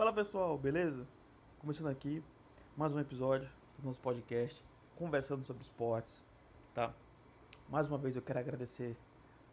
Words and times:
Fala 0.00 0.14
pessoal, 0.14 0.56
beleza? 0.56 1.06
Começando 1.58 1.88
aqui 1.88 2.24
mais 2.74 2.90
um 2.90 2.98
episódio 2.98 3.46
do 3.78 3.84
nosso 3.84 4.00
podcast 4.00 4.64
conversando 4.96 5.44
sobre 5.44 5.62
esportes, 5.62 6.24
tá? 6.72 6.94
Mais 7.68 7.86
uma 7.86 7.98
vez 7.98 8.16
eu 8.16 8.22
quero 8.22 8.38
agradecer 8.38 8.96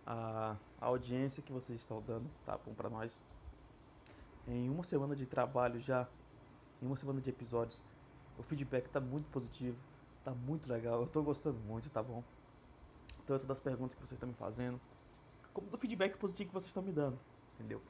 a, 0.05 0.55
a 0.79 0.85
audiência 0.85 1.43
que 1.43 1.51
vocês 1.51 1.81
estão 1.81 2.01
dando, 2.01 2.29
tá 2.45 2.57
bom 2.57 2.73
para 2.73 2.89
nós. 2.89 3.19
Em 4.47 4.69
uma 4.69 4.85
semana 4.85 5.17
de 5.17 5.25
trabalho 5.25 5.81
já, 5.81 6.07
em 6.81 6.85
uma 6.85 6.95
semana 6.95 7.19
de 7.19 7.29
episódios, 7.29 7.81
o 8.37 8.41
feedback 8.41 8.87
tá 8.87 9.01
muito 9.01 9.29
positivo, 9.29 9.77
tá 10.23 10.31
muito 10.31 10.71
legal, 10.71 11.01
eu 11.01 11.07
tô 11.07 11.21
gostando 11.21 11.59
muito, 11.59 11.89
tá 11.89 12.01
bom? 12.01 12.23
Tanto 13.25 13.45
das 13.45 13.59
perguntas 13.59 13.95
que 13.95 13.99
vocês 13.99 14.13
estão 14.13 14.29
me 14.29 14.35
fazendo, 14.35 14.79
como 15.53 15.67
do 15.67 15.77
feedback 15.77 16.17
positivo 16.17 16.47
que 16.47 16.53
vocês 16.53 16.69
estão 16.69 16.83
me 16.83 16.93
dando, 16.93 17.19
entendeu? 17.55 17.81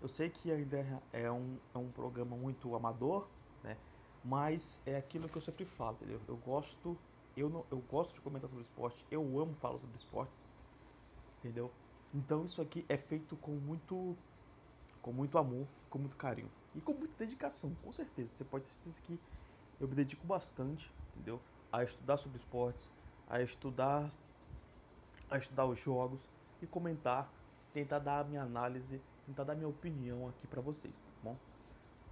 Eu 0.00 0.08
sei 0.08 0.30
que 0.30 0.50
ainda 0.50 0.78
é 1.12 1.30
um, 1.30 1.60
é 1.74 1.78
um 1.78 1.92
programa 1.92 2.36
muito 2.36 2.74
amador, 2.74 3.34
né? 3.62 3.82
Mas 4.22 4.82
é 4.86 4.96
aquilo 4.96 5.28
que 5.30 5.36
eu 5.38 5.40
sempre 5.42 5.64
falo, 5.64 5.96
entendeu? 5.96 6.24
Eu 6.28 6.36
gosto, 6.36 7.02
eu 7.34 7.48
não, 7.48 7.66
eu 7.70 7.80
gosto 7.80 8.14
de 8.14 8.20
comentar 8.20 8.48
sobre 8.50 8.64
esporte, 8.64 9.06
eu 9.10 9.38
amo 9.38 9.54
falar 9.54 9.78
sobre 9.78 9.98
esportes, 9.98 10.44
entendeu? 11.38 11.78
Então 12.12 12.44
isso 12.44 12.60
aqui 12.62 12.86
é 12.88 12.96
feito 12.98 13.36
com 13.36 13.58
muito, 13.60 14.22
com 15.02 15.12
muito 15.12 15.38
amor, 15.38 15.76
com 15.88 15.98
muito 15.98 16.16
carinho 16.16 16.54
e 16.74 16.82
com 16.82 16.94
muita 16.94 17.16
dedicação, 17.16 17.74
com 17.76 17.92
certeza. 17.92 18.34
Você 18.34 18.44
pode 18.44 18.68
certeza 18.68 19.02
que 19.02 19.22
eu 19.78 19.88
me 19.88 19.94
dedico 19.96 20.26
bastante, 20.26 20.96
entendeu? 21.14 21.44
A 21.72 21.84
estudar 21.84 22.18
sobre 22.18 22.38
esportes, 22.38 22.90
a 23.26 23.42
estudar, 23.42 24.18
a 25.28 25.38
estudar 25.38 25.66
os 25.66 25.78
jogos 25.80 26.30
e 26.60 26.66
comentar, 26.66 27.34
tentar 27.72 27.98
dar 27.98 28.20
a 28.20 28.24
minha 28.24 28.42
análise 28.42 29.04
tentar 29.26 29.44
dar 29.44 29.54
minha 29.56 29.68
opinião 29.68 30.28
aqui 30.28 30.46
para 30.46 30.60
vocês, 30.60 30.94
tá 30.96 31.10
bom? 31.22 31.36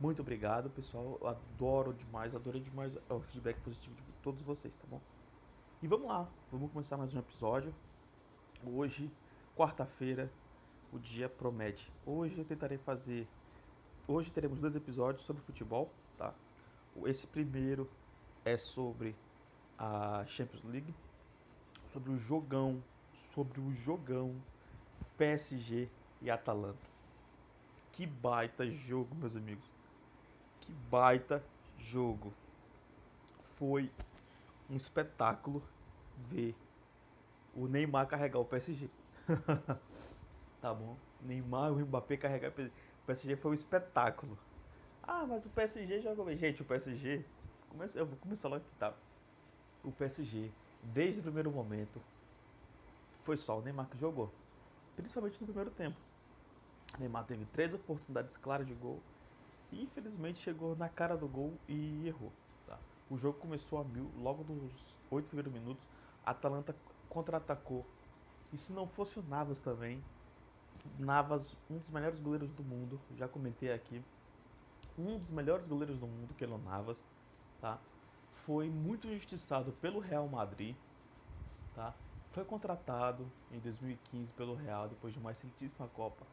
Muito 0.01 0.21
obrigado, 0.21 0.69
pessoal. 0.71 1.17
Eu 1.21 1.29
adoro 1.29 1.95
demais, 1.95 2.35
adorei 2.35 2.61
demais 2.61 2.99
o 3.09 3.21
feedback 3.21 3.59
positivo 3.61 3.95
de 3.95 4.13
todos 4.21 4.43
vocês, 4.43 4.77
tá 4.77 4.85
bom? 4.91 5.01
E 5.81 5.87
vamos 5.87 6.09
lá, 6.09 6.29
vamos 6.51 6.73
começar 6.73 6.97
mais 6.97 7.15
um 7.15 7.19
episódio. 7.21 7.73
Hoje, 8.67 9.09
quarta-feira, 9.57 10.31
o 10.93 10.99
dia 10.99 11.29
promete. 11.29 11.91
Hoje 12.05 12.39
eu 12.39 12.45
tentarei 12.45 12.79
fazer. 12.79 13.29
Hoje 14.09 14.33
teremos 14.33 14.59
dois 14.59 14.75
episódios 14.75 15.25
sobre 15.25 15.43
futebol, 15.43 15.91
tá? 16.19 16.35
Esse 17.07 17.27
primeiro 17.29 17.89
é 18.45 18.57
sobre 18.57 19.15
a 19.79 20.25
Champions 20.27 20.65
League, 20.65 20.95
sobre 21.87 22.11
o 22.11 22.17
jogão, 22.17 22.83
sobre 23.33 23.61
o 23.61 23.73
jogão 23.73 24.35
PSG 25.17 25.89
e 26.21 26.31
Atalanta. 26.31 26.94
Que 27.95 28.05
baita 28.07 28.69
jogo, 28.69 29.15
meus 29.15 29.37
amigos. 29.37 29.65
Que 30.61 30.73
baita 30.73 31.43
jogo. 31.79 32.33
Foi 33.57 33.91
um 34.69 34.77
espetáculo 34.77 35.63
ver 36.17 36.55
o 37.55 37.67
Neymar 37.69 38.07
carregar 38.09 38.41
o 38.41 38.45
PSG. 38.45 38.89
tá 40.61 40.75
bom? 40.75 40.97
Neymar 41.21 41.71
e 41.71 41.83
o 41.83 41.87
Mbappé 41.87 42.17
carregar 42.17 42.49
o 42.51 42.53
PSG. 42.53 42.75
O 43.03 43.07
PSG 43.07 43.37
foi 43.37 43.51
um 43.53 43.55
espetáculo. 43.55 44.39
Ah, 45.03 45.25
mas 45.27 45.47
o 45.47 45.51
PSG 45.51 46.01
joga 46.01 46.25
bem. 46.25 46.37
Gente, 46.37 46.63
o 46.63 46.65
PSG. 46.65 47.25
Eu 47.95 48.07
vou 48.07 48.17
começar 48.19 48.49
logo 48.49 48.65
aqui, 48.65 48.77
tá? 48.77 48.93
O 49.85 49.93
PSG, 49.93 50.51
desde 50.83 51.21
o 51.21 51.25
primeiro 51.25 51.51
momento, 51.51 52.01
foi 53.25 53.37
só 53.37 53.59
o 53.59 53.63
Neymar 53.63 53.89
que 53.89 53.99
jogou. 53.99 54.31
Principalmente 54.97 55.41
no 55.41 55.47
primeiro 55.47 55.71
tempo. 55.71 55.97
Neymar 56.99 57.25
teve 57.25 57.45
três 57.47 57.73
oportunidades 57.75 58.37
claras 58.37 58.67
de 58.67 58.75
gol 58.75 59.01
e 59.73 59.83
infelizmente 59.83 60.39
chegou 60.39 60.77
na 60.77 60.89
cara 60.89 61.17
do 61.17 61.27
gol 61.27 61.53
e 61.69 62.07
errou. 62.07 62.33
Tá? 62.67 62.79
O 63.11 63.19
jogo 63.19 63.39
começou 63.39 63.81
a 63.81 63.85
mil, 63.85 64.11
logo 64.19 64.45
nos 64.45 64.73
oito 65.11 65.27
primeiros 65.27 65.53
minutos, 65.53 65.85
a 66.25 66.31
Atalanta 66.31 66.75
contra-atacou. 67.09 67.85
E 68.53 68.59
se 68.59 68.73
não 68.73 68.87
fosse 68.87 69.19
o 69.19 69.23
Navas 69.23 69.61
também, 69.61 70.03
Navas, 70.99 71.57
um 71.71 71.79
dos 71.79 71.91
melhores 71.91 72.21
goleiros 72.21 72.53
do 72.53 72.63
mundo, 72.63 73.01
já 73.17 73.27
comentei 73.27 73.73
aqui, 73.73 74.03
um 74.99 75.19
dos 75.19 75.31
melhores 75.31 75.67
goleiros 75.67 75.99
do 75.99 76.07
mundo, 76.07 76.35
que 76.35 76.45
é 76.45 76.49
o 76.49 76.59
Navas, 76.59 77.05
tá? 77.61 77.79
foi 78.45 78.69
muito 78.69 79.09
injustiçado 79.09 79.73
pelo 79.73 79.99
Real 79.99 80.29
Madrid, 80.29 80.77
tá? 81.75 81.95
foi 82.33 82.45
contratado 82.45 83.27
em 83.51 83.59
2015 83.59 84.33
pelo 84.35 84.55
Real 84.55 84.89
depois 84.89 85.13
de 85.13 85.19
uma 85.19 85.33
excelentíssima 85.33 85.89
Copa 85.89 86.25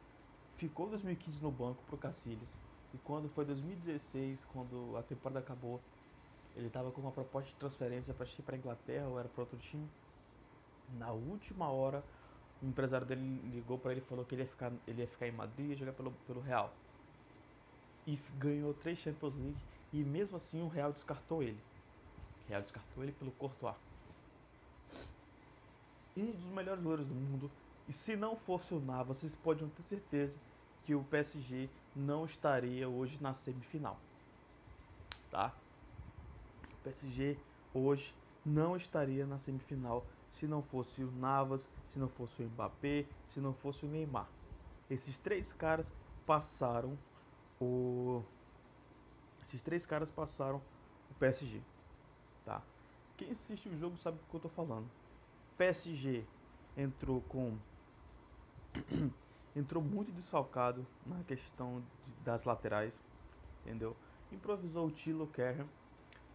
ficou 0.62 0.88
2015 0.88 1.42
no 1.42 1.50
banco 1.50 1.82
pro 1.88 1.96
Cacilhas. 1.96 2.56
E 2.94 2.98
quando 2.98 3.28
foi 3.30 3.44
2016, 3.44 4.46
quando 4.52 4.96
a 4.96 5.02
temporada 5.02 5.40
acabou, 5.40 5.80
ele 6.54 6.68
estava 6.68 6.92
com 6.92 7.00
uma 7.00 7.10
proposta 7.10 7.50
de 7.50 7.56
transferência 7.56 8.14
para 8.14 8.26
ir 8.26 8.42
para 8.42 8.56
Inglaterra 8.56 9.08
ou 9.08 9.18
era 9.18 9.28
para 9.28 9.42
outro 9.42 9.58
time. 9.58 9.88
Na 10.98 11.10
última 11.10 11.68
hora, 11.68 12.04
o 12.62 12.66
empresário 12.66 13.04
dele 13.04 13.40
ligou 13.52 13.76
para 13.76 13.90
ele 13.90 14.00
e 14.00 14.04
falou 14.04 14.24
que 14.24 14.36
ele 14.36 14.42
ia 14.42 14.48
ficar, 14.48 14.70
ele 14.86 15.00
ia 15.00 15.08
ficar 15.08 15.26
em 15.26 15.32
Madrid 15.32 15.72
e 15.72 15.74
jogar 15.74 15.94
pelo, 15.94 16.12
pelo 16.28 16.40
Real. 16.40 16.72
E 18.06 18.16
ganhou 18.38 18.72
três 18.74 18.98
Champions 18.98 19.34
League 19.34 19.58
e 19.92 20.04
mesmo 20.04 20.36
assim 20.36 20.62
o 20.62 20.68
Real 20.68 20.92
descartou 20.92 21.42
ele. 21.42 21.58
O 22.44 22.48
Real 22.50 22.62
descartou 22.62 23.02
ele 23.02 23.12
pelo 23.12 23.32
Courtois. 23.32 23.74
Um 26.16 26.30
dos 26.30 26.46
melhores 26.48 26.80
goleiros 26.82 27.08
do 27.08 27.14
mundo, 27.14 27.50
e 27.88 27.92
se 27.92 28.14
não 28.14 28.36
fosse 28.36 28.74
o 28.74 28.80
Navas, 28.80 29.16
vocês 29.16 29.34
podem 29.34 29.66
ter 29.70 29.82
certeza 29.82 30.38
que 30.84 30.94
o 30.94 31.02
PSG 31.04 31.68
não 31.94 32.24
estaria 32.24 32.88
hoje 32.88 33.18
na 33.22 33.32
semifinal. 33.32 33.98
Tá? 35.30 35.52
O 36.72 36.82
PSG 36.82 37.36
hoje 37.72 38.14
não 38.44 38.76
estaria 38.76 39.26
na 39.26 39.38
semifinal 39.38 40.04
se 40.32 40.46
não 40.46 40.62
fosse 40.62 41.02
o 41.02 41.10
Navas, 41.12 41.68
se 41.92 41.98
não 41.98 42.08
fosse 42.08 42.42
o 42.42 42.46
Mbappé, 42.46 43.06
se 43.28 43.40
não 43.40 43.52
fosse 43.54 43.84
o 43.84 43.88
Neymar. 43.88 44.28
Esses 44.90 45.18
três 45.18 45.52
caras 45.52 45.92
passaram 46.26 46.98
o 47.60 48.22
esses 49.42 49.62
três 49.62 49.84
caras 49.84 50.10
passaram 50.10 50.56
o 51.10 51.14
PSG, 51.18 51.60
tá? 52.44 52.62
Quem 53.16 53.30
assiste 53.30 53.68
o 53.68 53.76
jogo 53.76 53.96
sabe 53.96 54.18
do 54.18 54.24
que 54.24 54.34
eu 54.34 54.40
tô 54.40 54.48
falando. 54.48 54.88
PSG 55.58 56.24
entrou 56.76 57.20
com 57.22 57.56
entrou 59.54 59.82
muito 59.82 60.12
desfalcado 60.12 60.86
na 61.06 61.22
questão 61.24 61.82
de, 62.02 62.12
das 62.24 62.44
laterais, 62.44 62.98
entendeu? 63.64 63.96
Improvisou 64.30 64.86
o 64.86 64.90
Tilo 64.90 65.26
Kerr, 65.26 65.64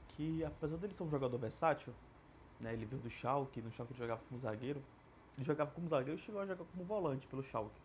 que 0.10 0.44
apesar 0.46 0.78
dele 0.78 0.94
ser 0.94 1.04
um 1.04 1.10
jogador 1.10 1.38
versátil, 1.38 1.94
né, 2.60 2.74
ele 2.74 2.86
veio 2.86 3.02
do 3.02 3.10
Schalke, 3.10 3.62
no 3.62 3.72
Schalke 3.72 3.94
ele 3.94 4.00
jogava 4.00 4.22
como 4.28 4.40
zagueiro, 4.40 4.82
ele 5.38 5.46
jogava 5.46 5.72
como 5.72 5.88
zagueiro 5.88 6.20
e 6.20 6.24
chegou 6.24 6.42
a 6.42 6.46
jogar 6.46 6.66
como 6.66 6.84
volante 6.84 7.28
pelo 7.28 7.44
Schalke. 7.44 7.80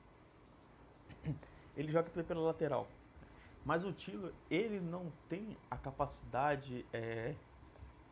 Ele 1.74 1.90
joga 1.90 2.10
também 2.10 2.24
pela 2.26 2.40
lateral. 2.40 2.86
Mas 3.64 3.82
o 3.84 3.92
Tilo, 3.92 4.30
ele 4.50 4.78
não 4.78 5.10
tem 5.28 5.56
a 5.70 5.76
capacidade 5.78 6.84
é, 6.92 7.34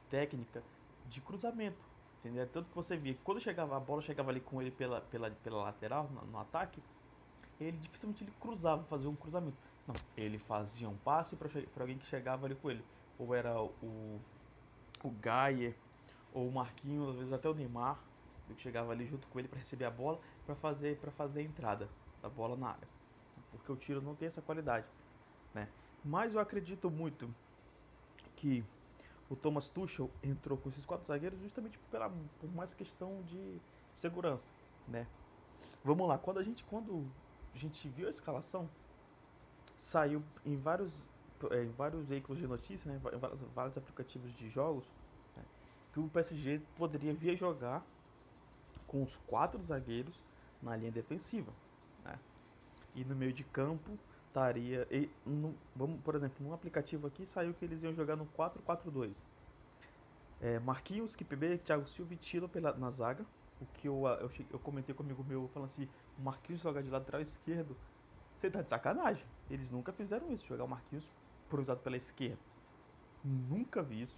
técnica 0.09 0.63
de 1.05 1.21
cruzamento. 1.21 1.79
Entendeu? 2.21 2.47
Tanto 2.49 2.69
que 2.69 2.75
você 2.77 2.97
via, 2.97 3.17
quando 3.25 3.41
chegava 3.41 3.77
a 3.77 3.81
bola 3.81 4.03
chegava 4.03 4.31
ali 4.31 4.41
com 4.41 4.61
ele 4.61 4.71
pela, 4.71 5.01
pela, 5.01 5.31
pela 5.31 5.63
lateral, 5.63 6.09
no, 6.11 6.25
no 6.27 6.39
ataque, 6.39 6.83
ele 7.61 7.77
dificilmente 7.79 8.25
ele 8.25 8.33
cruzava, 8.41 8.83
fazia 8.85 9.09
um 9.09 9.15
cruzamento. 9.15 9.57
Não, 9.87 9.95
ele 10.17 10.39
fazia 10.39 10.89
um 10.89 10.97
passe 10.97 11.37
para 11.37 11.51
alguém 11.79 11.99
que 11.99 12.07
chegava 12.07 12.47
ali 12.47 12.55
com 12.55 12.71
ele. 12.71 12.85
Ou 13.19 13.35
era 13.35 13.61
o, 13.61 14.21
o 15.03 15.11
Gaia, 15.21 15.75
ou 16.33 16.49
o 16.49 16.53
Marquinhos, 16.53 17.11
às 17.11 17.17
vezes 17.17 17.33
até 17.33 17.49
o 17.49 17.55
Neymar, 17.55 17.99
que 18.49 18.63
chegava 18.63 18.93
ali 18.93 19.07
junto 19.07 19.27
com 19.29 19.39
ele 19.39 19.49
para 19.49 19.59
receber 19.59 19.85
a 19.85 19.91
bola, 19.91 20.21
para 20.47 20.55
fazer, 20.55 20.97
fazer 21.17 21.41
a 21.41 21.43
entrada 21.43 21.89
da 22.23 22.29
bola 22.29 22.57
na 22.57 22.69
área. 22.69 22.89
Porque 23.51 23.71
o 23.71 23.77
tiro 23.77 24.01
não 24.01 24.15
tem 24.15 24.29
essa 24.29 24.43
qualidade. 24.43 24.87
Né? 25.55 25.69
Mas 26.05 26.35
eu 26.35 26.41
acredito 26.41 26.91
muito 26.91 27.33
que 28.37 28.65
o 29.29 29.37
Thomas 29.37 29.69
Tuchel 29.69 30.11
entrou 30.23 30.59
com 30.59 30.69
esses 30.69 30.85
quatro 30.85 31.07
zagueiros 31.07 31.39
justamente 31.41 31.79
pela, 31.91 32.11
por 32.41 32.53
mais 32.55 32.75
questão 32.75 33.23
de 33.23 33.61
segurança, 33.95 34.49
né? 34.89 35.07
Vamos 35.85 36.09
lá, 36.09 36.19
quando 36.19 36.39
a 36.39 36.43
gente 36.43 36.65
quando 36.65 37.07
a 37.55 37.59
gente 37.59 37.89
viu 37.89 38.07
a 38.07 38.11
escalação, 38.11 38.69
saiu 39.77 40.23
em 40.45 40.57
vários 40.57 41.09
é, 41.51 41.65
em 41.65 41.71
vários 41.71 42.05
veículos 42.05 42.39
de 42.39 42.47
notícia, 42.47 42.91
né, 42.91 42.97
em 42.97 43.19
vários, 43.19 43.41
vários 43.55 43.79
aplicativos 43.79 44.31
de 44.37 44.49
jogos, 44.51 44.85
né, 45.37 45.43
que 45.93 46.01
o 46.01 46.09
PSG 46.09 46.61
poderia 46.77 47.15
vir 47.15 47.37
jogar 47.37 47.83
com 48.87 49.03
os 49.03 49.17
quatro 49.19 49.63
zagueiros 49.63 50.21
na 50.61 50.77
linha 50.77 50.91
defensiva, 50.91 51.53
né? 52.05 52.19
E 52.95 53.05
no 53.05 53.15
meio 53.15 53.33
de 53.33 53.45
campo 53.45 53.99
estaria. 54.27 54.87
E, 54.91 55.09
no, 55.25 55.55
vamos, 55.75 56.01
por 56.03 56.15
exemplo, 56.15 56.45
num 56.45 56.53
aplicativo 56.53 57.07
aqui 57.07 57.25
saiu 57.25 57.55
que 57.55 57.65
eles 57.65 57.83
iam 57.83 57.95
jogar 57.95 58.17
no 58.17 58.27
4-4-2. 58.27 59.23
É, 60.41 60.59
Marquinhos, 60.59 61.15
Kipembe, 61.15 61.59
Thiago 61.59 61.87
Silva 61.87 62.15
e 62.15 62.17
Tilo 62.17 62.49
pela, 62.49 62.73
na 62.77 62.91
zaga. 62.91 63.25
O 63.61 63.67
que 63.67 63.89
eu, 63.89 64.07
eu, 64.07 64.31
eu 64.51 64.59
comentei 64.59 64.95
comigo 64.95 65.23
meu 65.25 65.49
falando 65.49 65.71
assim: 65.71 65.89
o 66.19 66.23
Marquinhos 66.23 66.63
joga 66.63 66.83
de 66.83 66.91
lateral 66.91 67.21
esquerdo 67.21 67.77
Você 68.37 68.51
tá 68.51 68.63
de 68.63 68.71
sacanagem. 68.71 69.27
Eles 69.51 69.71
nunca 69.71 69.93
fizeram 69.93 70.33
isso, 70.33 70.47
jogar 70.47 70.65
o 70.65 70.69
Marquinhos 70.69 71.07
cruzado 71.49 71.81
pela 71.81 71.97
esquerda. 71.97 72.39
Nunca 73.23 73.83
vi 73.83 74.03
isso. 74.03 74.17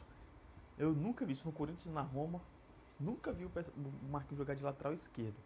Eu 0.79 0.93
nunca 0.93 1.25
vi 1.25 1.33
isso 1.33 1.47
no 1.47 1.53
Corinthians 1.53 1.93
na 1.93 2.03
Roma. 2.03 2.41
Nunca 2.99 3.33
vi 3.33 3.45
o 3.45 3.51
Marquinhos 4.11 4.39
jogar 4.39 4.55
de 4.55 4.63
lateral 4.63 4.93
esquerdo. 4.93 5.37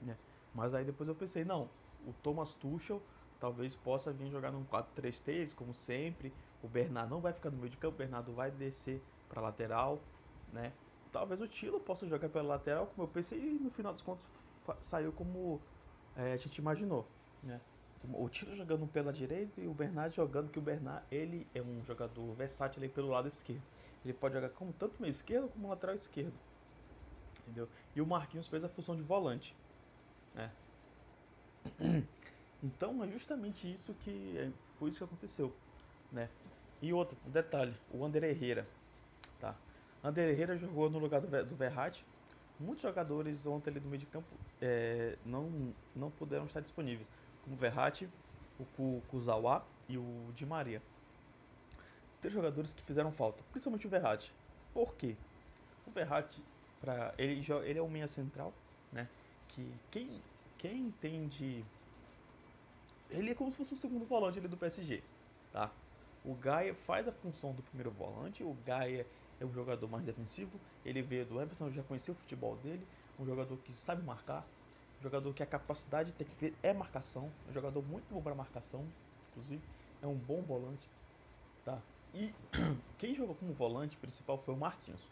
Né? 0.00 0.16
Mas 0.52 0.74
aí 0.74 0.84
depois 0.84 1.08
eu 1.08 1.14
pensei, 1.14 1.44
não, 1.44 1.70
o 2.06 2.12
Thomas 2.12 2.54
Tuchel 2.54 3.02
talvez 3.38 3.76
possa 3.76 4.12
vir 4.12 4.30
jogar 4.30 4.50
num 4.50 4.64
4-3-3, 4.64 5.54
como 5.54 5.74
sempre. 5.74 6.34
O 6.62 6.68
Bernardo 6.68 7.10
não 7.10 7.20
vai 7.20 7.32
ficar 7.32 7.50
no 7.50 7.58
meio 7.58 7.70
de 7.70 7.76
campo, 7.76 7.94
o 7.94 7.98
Bernardo 7.98 8.32
vai 8.32 8.50
descer 8.50 9.02
para 9.28 9.40
lateral, 9.40 10.00
né? 10.52 10.72
Talvez 11.16 11.40
o 11.40 11.48
Tilo 11.48 11.80
possa 11.80 12.06
jogar 12.06 12.28
pela 12.28 12.46
lateral, 12.46 12.88
como 12.88 13.08
eu 13.08 13.10
pensei, 13.10 13.38
e 13.40 13.58
no 13.58 13.70
final 13.70 13.90
dos 13.90 14.02
contos 14.02 14.22
saiu 14.82 15.10
como 15.12 15.58
é, 16.14 16.34
a 16.34 16.36
gente 16.36 16.58
imaginou, 16.58 17.06
né? 17.42 17.58
O 18.12 18.28
Tilo 18.28 18.54
jogando 18.54 18.86
pela 18.86 19.10
direita 19.14 19.62
e 19.62 19.66
o 19.66 19.72
Bernardo 19.72 20.14
jogando 20.14 20.50
que 20.50 20.58
o 20.58 20.62
Bernardo 20.62 21.06
ele 21.10 21.46
é 21.54 21.62
um 21.62 21.82
jogador 21.82 22.34
versátil 22.34 22.82
ali 22.82 22.92
pelo 22.92 23.08
lado 23.08 23.28
esquerdo. 23.28 23.62
Ele 24.04 24.12
pode 24.12 24.34
jogar 24.34 24.50
como 24.50 24.74
tanto 24.74 25.00
meio 25.00 25.10
esquerdo 25.10 25.48
como 25.48 25.68
lateral 25.70 25.94
esquerdo. 25.96 26.34
Entendeu? 27.40 27.66
E 27.94 28.00
o 28.02 28.06
Marquinhos 28.06 28.46
fez 28.46 28.62
a 28.62 28.68
função 28.68 28.94
de 28.94 29.02
volante, 29.02 29.56
né? 30.34 30.52
Então 32.62 33.02
é 33.04 33.08
justamente 33.08 33.70
isso 33.70 33.94
que 33.94 34.36
é, 34.38 34.50
foi 34.78 34.88
isso 34.90 34.98
que 34.98 35.04
aconteceu, 35.04 35.52
né? 36.10 36.28
E 36.80 36.92
outro 36.92 37.16
um 37.24 37.30
detalhe, 37.30 37.74
o 37.88 38.04
André 38.04 38.30
Herrera? 38.30 38.66
André 40.06 40.30
Herrera 40.30 40.56
jogou 40.56 40.88
no 40.88 40.98
lugar 40.98 41.20
do, 41.20 41.44
do 41.44 41.56
Verratti. 41.56 42.04
Muitos 42.60 42.82
jogadores 42.82 43.44
ontem 43.44 43.70
ali 43.70 43.80
do 43.80 43.88
meio 43.88 43.98
de 43.98 44.06
campo 44.06 44.26
é, 44.62 45.16
não 45.24 45.74
não 45.94 46.10
puderam 46.10 46.46
estar 46.46 46.60
disponíveis, 46.60 47.06
como 47.42 47.56
o 47.56 47.58
Verratti, 47.58 48.08
o 48.78 49.02
Kuzawa 49.08 49.66
e 49.88 49.98
o 49.98 50.30
Di 50.32 50.46
Maria. 50.46 50.80
Três 52.20 52.32
jogadores 52.32 52.72
que 52.72 52.82
fizeram 52.82 53.12
falta, 53.12 53.42
principalmente 53.50 53.86
o 53.86 53.90
Verratti. 53.90 54.32
Por 54.72 54.94
quê? 54.94 55.16
O 55.86 55.90
Verratti, 55.90 56.42
para 56.80 57.12
ele, 57.18 57.44
ele 57.64 57.78
é 57.78 57.82
o 57.82 57.88
meia 57.88 58.08
central, 58.08 58.54
né? 58.92 59.08
Que 59.48 59.74
quem 59.90 60.22
quem 60.56 60.78
entende 60.78 61.64
ele 63.10 63.30
é 63.30 63.34
como 63.34 63.50
se 63.50 63.56
fosse 63.56 63.74
um 63.74 63.76
segundo 63.76 64.04
volante 64.04 64.38
ali 64.38 64.48
do 64.48 64.56
PSG, 64.56 65.02
tá? 65.52 65.70
O 66.24 66.34
Gaia 66.34 66.74
faz 66.74 67.06
a 67.06 67.12
função 67.12 67.52
do 67.52 67.62
primeiro 67.62 67.90
volante, 67.90 68.42
o 68.42 68.56
Gaia 68.64 69.06
é 69.40 69.44
um 69.44 69.52
jogador 69.52 69.88
mais 69.88 70.04
defensivo, 70.04 70.58
ele 70.84 71.02
veio 71.02 71.26
do 71.26 71.40
Everton, 71.40 71.70
já 71.70 71.82
conheceu 71.82 72.14
o 72.14 72.16
futebol 72.16 72.56
dele, 72.56 72.86
um 73.18 73.24
jogador 73.24 73.56
que 73.58 73.72
sabe 73.72 74.02
marcar, 74.02 74.46
um 75.00 75.02
jogador 75.02 75.32
que 75.34 75.42
a 75.42 75.46
capacidade 75.46 76.12
técnica 76.14 76.56
é 76.62 76.72
marcação, 76.72 77.30
um 77.48 77.52
jogador 77.52 77.82
muito 77.82 78.12
bom 78.12 78.22
para 78.22 78.34
marcação, 78.34 78.84
inclusive, 79.30 79.62
é 80.02 80.06
um 80.06 80.14
bom 80.14 80.42
volante, 80.42 80.88
tá? 81.64 81.78
E 82.14 82.32
quem 82.98 83.14
jogou 83.14 83.34
como 83.34 83.52
volante 83.52 83.96
principal 83.96 84.38
foi 84.38 84.54
o 84.54 84.56
Marquinhos. 84.56 85.02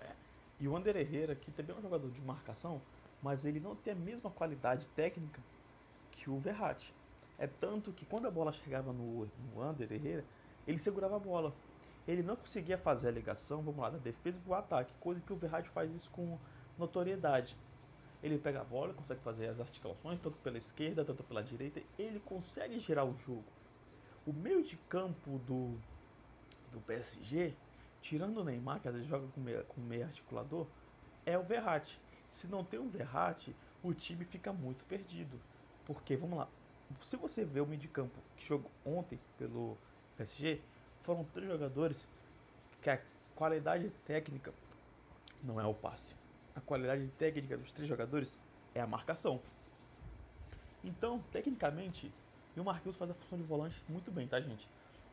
É. 0.00 0.10
E 0.58 0.66
o 0.66 0.76
Ander 0.76 0.96
Herrera, 0.96 1.34
que 1.34 1.50
também 1.52 1.74
é 1.74 1.78
um 1.78 1.82
jogador 1.82 2.10
de 2.10 2.20
marcação, 2.20 2.80
mas 3.22 3.44
ele 3.44 3.60
não 3.60 3.76
tem 3.76 3.92
a 3.92 3.96
mesma 3.96 4.30
qualidade 4.30 4.88
técnica 4.88 5.40
que 6.10 6.28
o 6.28 6.38
Verratti. 6.38 6.92
É 7.38 7.46
tanto 7.46 7.92
que 7.92 8.04
quando 8.04 8.26
a 8.26 8.30
bola 8.30 8.52
chegava 8.52 8.92
no, 8.92 9.26
no 9.26 9.62
Ander 9.62 9.90
Herrera, 9.92 10.24
ele 10.66 10.78
segurava 10.78 11.16
a 11.16 11.20
bola. 11.20 11.54
Ele 12.06 12.22
não 12.22 12.36
conseguia 12.36 12.76
fazer 12.76 13.08
a 13.08 13.12
ligação, 13.12 13.62
vamos 13.62 13.80
lá, 13.80 13.90
da 13.90 13.98
defesa 13.98 14.38
para 14.44 14.50
o 14.50 14.54
ataque, 14.54 14.92
coisa 14.98 15.22
que 15.22 15.32
o 15.32 15.36
Verratti 15.36 15.68
faz 15.70 15.92
isso 15.94 16.10
com 16.10 16.38
notoriedade. 16.76 17.56
Ele 18.22 18.38
pega 18.38 18.60
a 18.60 18.64
bola, 18.64 18.94
consegue 18.94 19.20
fazer 19.20 19.48
as 19.48 19.60
articulações, 19.60 20.20
tanto 20.20 20.36
pela 20.38 20.58
esquerda, 20.58 21.04
tanto 21.04 21.22
pela 21.24 21.42
direita, 21.42 21.82
ele 21.98 22.20
consegue 22.20 22.78
gerar 22.78 23.04
o 23.04 23.16
jogo. 23.16 23.44
O 24.26 24.32
meio 24.32 24.62
de 24.62 24.76
campo 24.88 25.38
do, 25.40 25.76
do 26.70 26.80
PSG, 26.86 27.54
tirando 28.00 28.38
o 28.38 28.44
Neymar, 28.44 28.80
que 28.80 28.88
às 28.88 28.94
vezes 28.94 29.08
joga 29.08 29.26
com 29.28 29.40
meio, 29.40 29.64
com 29.64 29.80
meio 29.80 30.04
articulador, 30.04 30.66
é 31.26 31.36
o 31.38 31.42
Verratti. 31.42 32.00
Se 32.28 32.46
não 32.46 32.64
tem 32.64 32.78
o 32.78 32.88
Verratti, 32.88 33.54
o 33.82 33.92
time 33.92 34.24
fica 34.24 34.52
muito 34.52 34.84
perdido. 34.84 35.38
Porque, 35.84 36.16
vamos 36.16 36.38
lá, 36.38 36.48
se 37.00 37.16
você 37.16 37.44
vê 37.44 37.60
o 37.60 37.66
meio 37.66 37.80
de 37.80 37.88
campo 37.88 38.18
que 38.36 38.46
jogou 38.46 38.70
ontem 38.84 39.18
pelo 39.36 39.76
PSG, 40.16 40.60
foram 41.02 41.24
três 41.24 41.50
jogadores 41.50 42.06
que 42.80 42.90
a 42.90 43.00
qualidade 43.34 43.90
técnica 44.06 44.52
não 45.42 45.60
é 45.60 45.66
o 45.66 45.74
passe. 45.74 46.14
A 46.54 46.60
qualidade 46.60 47.06
técnica 47.18 47.56
dos 47.56 47.72
três 47.72 47.88
jogadores 47.88 48.38
é 48.74 48.80
a 48.80 48.86
marcação. 48.86 49.40
Então, 50.84 51.20
tecnicamente, 51.30 52.12
e 52.56 52.60
o 52.60 52.64
Marquinhos 52.64 52.96
faz 52.96 53.10
a 53.10 53.14
função 53.14 53.38
de 53.38 53.44
volante 53.44 53.82
muito 53.88 54.10
bem, 54.10 54.26
tá, 54.26 54.40
gente? 54.40 54.68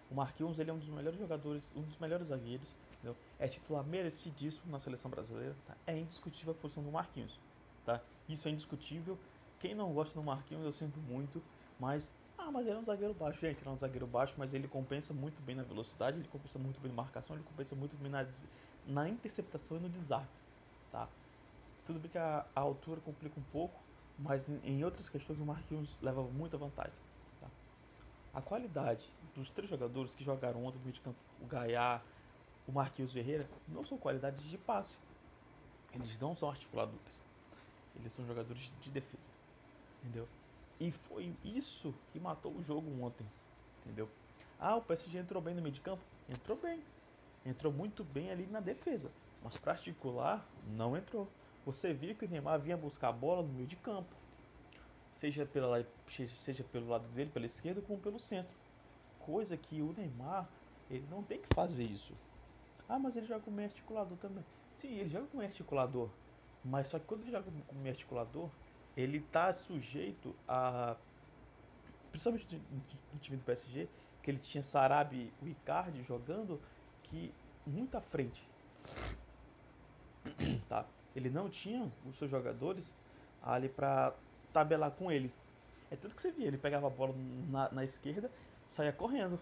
O 0.10 0.16
Marquinhos 0.16 0.60
ele 0.60 0.70
é 0.70 0.74
um 0.74 0.80
dos 0.80 0.90
melhores 0.90 1.20
jogadores, 1.20 1.70
um 1.76 1.82
dos 1.82 1.98
melhores 2.00 2.28
zagueiros, 2.28 2.68
entendeu? 2.94 3.16
É 3.38 3.48
titular 3.48 3.84
merecidíssimo 3.84 4.72
na 4.72 4.80
seleção 4.80 5.10
brasileira, 5.10 5.56
tá? 5.66 5.76
É 5.86 5.98
indiscutível 5.98 6.54
a 6.54 6.56
posição 6.56 6.84
do 6.84 6.92
Marquinhos, 6.92 7.40
tá? 7.86 8.02
Isso 8.28 8.48
é 8.48 8.52
indiscutível 8.52 9.18
quem 9.60 9.76
não 9.76 9.94
gosta 9.94 10.14
do 10.14 10.24
Marquinhos, 10.24 10.64
eu 10.64 10.72
sinto 10.72 11.00
muito, 11.00 11.42
mas. 11.80 12.10
Ah, 12.42 12.52
mas 12.52 12.66
ele 12.66 12.78
é 12.78 12.80
um 12.80 12.84
zagueiro 12.84 13.14
baixo, 13.14 13.40
gente. 13.42 13.60
Ele 13.60 13.70
é 13.70 13.72
um 13.72 13.78
zagueiro 13.78 14.08
baixo, 14.08 14.34
mas 14.38 14.54
ele 14.54 14.68
compensa 14.68 15.14
muito 15.14 15.42
bem 15.42 15.56
na 15.56 15.64
velocidade, 15.64 16.18
ele 16.18 16.28
compensa 16.28 16.58
muito 16.58 16.80
bem 16.80 16.90
na 16.90 16.96
marcação, 16.96 17.36
ele 17.36 17.44
compensa 17.44 17.76
muito 17.76 17.96
bem 17.98 18.10
na, 18.10 18.26
na 18.88 19.10
interceptação 19.10 19.78
e 19.78 19.82
no 19.82 19.90
desarme, 19.90 20.28
tá? 20.92 21.08
Tudo 21.86 22.00
bem 22.00 22.10
que 22.10 22.18
a, 22.18 22.46
a 22.56 22.60
altura 22.62 23.02
complica 23.02 23.40
um 23.40 23.44
pouco, 23.52 23.80
mas 24.18 24.48
em 24.64 24.84
outras 24.84 25.10
questões 25.10 25.40
o 25.40 25.46
Marquinhos 25.46 26.02
leva 26.02 26.24
muita 26.24 26.58
vantagem. 26.58 26.94
Tá? 27.42 27.48
A 28.34 28.42
qualidade 28.42 29.12
dos 29.36 29.50
três 29.50 29.70
jogadores 29.70 30.14
que 30.14 30.24
jogaram 30.24 30.64
ontem 30.64 30.78
no 30.78 30.84
meio 30.84 30.94
de 30.94 31.02
campo, 31.02 31.18
o 31.42 31.46
Gaiá, 31.46 32.02
o 32.68 32.72
Marquinhos 32.72 33.12
Ferreira, 33.12 33.50
não 33.68 33.84
são 33.84 33.98
qualidades 33.98 34.42
de 34.44 34.58
passe. 34.58 34.98
Eles 35.94 36.18
não 36.20 36.36
são 36.36 36.50
articuladores. 36.50 37.20
Eles 37.96 38.14
são 38.14 38.26
jogadores 38.26 38.72
de 38.82 38.92
defesa. 38.92 39.30
Entendeu? 40.02 40.28
E 40.80 40.92
foi 40.92 41.36
isso 41.44 41.94
que 42.12 42.20
matou 42.20 42.56
o 42.56 42.64
jogo 42.64 42.90
ontem. 43.04 43.26
Entendeu? 43.80 44.10
Ah, 44.58 44.76
o 44.76 44.82
PSG 44.82 45.18
entrou 45.18 45.42
bem 45.42 45.54
no 45.54 45.62
meio 45.62 45.74
de 45.74 45.82
campo? 45.82 46.04
Entrou 46.28 46.58
bem. 46.58 46.84
Entrou 47.46 47.72
muito 47.72 48.04
bem 48.04 48.32
ali 48.32 48.48
na 48.48 48.60
defesa. 48.60 49.12
Mas 49.44 49.58
particular, 49.58 50.50
não 50.64 50.96
entrou. 50.96 51.28
Você 51.66 51.94
viu 51.94 52.16
que 52.16 52.26
o 52.26 52.30
Neymar 52.30 52.60
vinha 52.60 52.78
buscar 52.78 53.10
a 53.10 53.12
bola 53.12 53.42
no 53.42 53.54
meio 53.54 53.68
de 53.68 53.76
campo. 53.76 54.16
Seja, 55.16 55.46
pela, 55.46 55.86
seja 56.44 56.64
pelo 56.64 56.88
lado 56.88 57.08
dele, 57.10 57.30
pela 57.30 57.46
esquerda, 57.46 57.82
como 57.82 58.00
pelo 58.00 58.20
centro. 58.20 58.56
Coisa 59.18 59.58
que 59.58 59.82
o 59.82 59.94
Neymar, 59.94 60.50
ele 60.90 61.06
não 61.08 61.24
tem 61.24 61.40
que 61.42 61.48
fazer 61.54 61.84
isso. 61.84 62.14
Ah, 62.88 62.98
mas 63.00 63.16
ele 63.16 63.26
joga 63.28 63.42
com 63.42 63.52
meio 63.52 63.68
articulador 63.68 64.18
também. 64.18 64.44
Sim, 64.80 64.96
ele 64.96 65.10
joga 65.10 65.28
com 65.28 65.38
meio 65.38 65.50
articulador. 65.50 66.10
Mas 66.64 66.88
só 66.88 67.00
que 67.00 67.06
quando 67.06 67.22
ele 67.24 67.32
joga 67.32 67.52
com 67.68 67.76
meio 67.76 67.94
articulador, 67.94 68.50
ele 69.00 69.22
tá 69.22 69.54
sujeito 69.54 70.36
a 70.48 70.96
principalmente 72.10 72.62
no 73.14 73.20
time 73.20 73.38
do 73.38 73.44
PSG, 73.44 73.88
que 74.22 74.32
ele 74.32 74.40
tinha 74.40 74.64
Sarabia 74.64 75.30
e 75.42 75.50
Icardi 75.50 76.02
jogando 76.02 76.60
que 77.04 77.34
muito 77.66 77.96
à 77.96 78.02
frente. 78.02 78.48
Tá? 80.68 80.86
Ele 81.16 81.30
não 81.30 81.50
tinha 81.50 81.92
os 82.06 82.16
seus 82.18 82.30
jogadores 82.30 82.94
ali 83.42 83.70
para 83.70 84.14
tabelar 84.54 84.92
com 84.92 85.12
ele. 85.12 85.34
É 85.90 85.96
tanto 85.96 86.16
que 86.16 86.22
você 86.22 86.32
via, 86.32 86.48
ele 86.48 86.58
pegava 86.58 86.88
a 86.88 86.90
bola 86.90 87.16
na, 87.50 87.72
na 87.72 87.84
esquerda, 87.84 88.30
saía 88.68 88.92
correndo, 88.92 89.40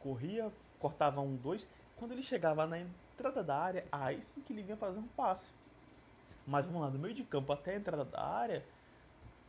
corria, 0.00 0.50
cortava 0.78 1.20
um, 1.20 1.36
dois. 1.36 1.68
Quando 1.96 2.12
ele 2.12 2.22
chegava 2.22 2.66
na 2.66 2.80
entrada 2.80 3.44
da 3.44 3.56
área, 3.56 3.86
aí 3.92 4.20
sim 4.22 4.40
que 4.40 4.52
ele 4.52 4.62
vinha 4.62 4.76
fazer 4.76 4.98
um 4.98 5.06
passe. 5.08 5.52
Mas 6.46 6.66
vamos 6.66 6.82
lá, 6.82 6.90
do 6.90 6.98
meio 6.98 7.14
de 7.14 7.22
campo 7.24 7.52
até 7.52 7.74
a 7.74 7.76
entrada 7.76 8.04
da 8.04 8.22
área, 8.22 8.64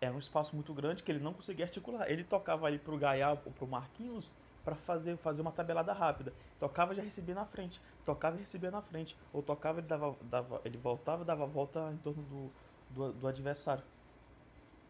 era 0.05 0.15
um 0.15 0.19
espaço 0.19 0.55
muito 0.55 0.73
grande 0.73 1.03
que 1.03 1.11
ele 1.11 1.19
não 1.19 1.33
conseguia 1.33 1.65
articular. 1.65 2.09
Ele 2.09 2.23
tocava 2.23 2.67
ali 2.67 2.77
pro 2.77 2.97
Gaia 2.97 3.29
ou 3.29 3.37
pro 3.37 3.67
Marquinhos 3.67 4.31
para 4.63 4.75
fazer, 4.75 5.15
fazer 5.17 5.41
uma 5.41 5.51
tabelada 5.51 5.93
rápida. 5.93 6.33
Tocava 6.59 6.93
e 6.93 6.95
já 6.97 7.03
recebia 7.03 7.35
na 7.35 7.45
frente. 7.45 7.79
Tocava 8.05 8.35
e 8.35 8.39
recebia 8.39 8.71
na 8.71 8.81
frente. 8.81 9.15
Ou 9.31 9.43
tocava 9.43 9.79
ele 9.79 9.87
dava, 9.87 10.15
dava 10.23 10.61
ele 10.65 10.77
voltava 10.77 11.23
e 11.23 11.25
dava 11.25 11.43
a 11.43 11.47
volta 11.47 11.91
em 11.93 11.97
torno 11.97 12.23
do, 12.23 12.51
do, 12.89 13.13
do 13.13 13.27
adversário. 13.27 13.83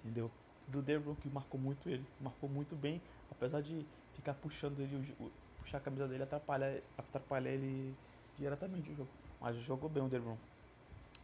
Entendeu? 0.04 0.32
Do 0.68 0.82
De 0.82 0.98
Bruyne 0.98 1.20
que 1.22 1.30
marcou 1.30 1.60
muito 1.60 1.90
ele. 1.90 2.06
Marcou 2.20 2.50
muito 2.50 2.76
bem, 2.76 3.02
apesar 3.30 3.62
de 3.62 3.86
ficar 4.14 4.34
puxando 4.36 4.80
ele, 4.80 5.16
puxar 5.60 5.80
a 5.80 5.82
camisa 5.82 6.08
dele 6.08 6.24
atrapalhar, 6.24 6.80
atrapalhar 6.98 7.52
ele 7.52 7.94
diretamente 8.38 8.90
o 8.92 8.96
jogo. 8.96 9.10
Mas 9.42 9.58
jogou 9.58 9.90
bem 9.90 10.04
o 10.04 10.10
De 10.10 10.20
Bruyne. 10.20 10.40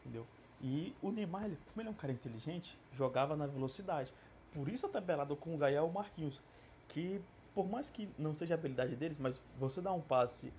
Entendeu? 0.02 0.28
E 0.63 0.96
o 1.01 1.12
Neymar, 1.12 1.46
ele, 1.46 1.58
como 1.68 1.82
ele 1.82 1.89
é 1.89 1.91
um 1.91 1.96
cara 1.96 2.13
inteligente, 2.13 2.77
jogava 2.94 3.36
na 3.36 3.48
velocidade. 3.48 4.13
Por 4.53 4.70
isso 4.70 4.86
a 4.86 4.89
tabelada 4.89 5.36
com 5.36 5.56
o 5.56 5.58
Gael 5.58 5.89
Marquinhos. 5.89 6.39
Que 6.88 7.22
por 7.53 7.68
mais 7.68 7.89
que 7.89 8.10
não 8.18 8.34
seja 8.34 8.53
a 8.53 8.58
habilidade 8.58 8.96
deles, 8.96 9.18
mas 9.18 9.39
você 9.58 9.82
dar 9.82 9.94
um 9.94 10.01
passe 10.01 10.53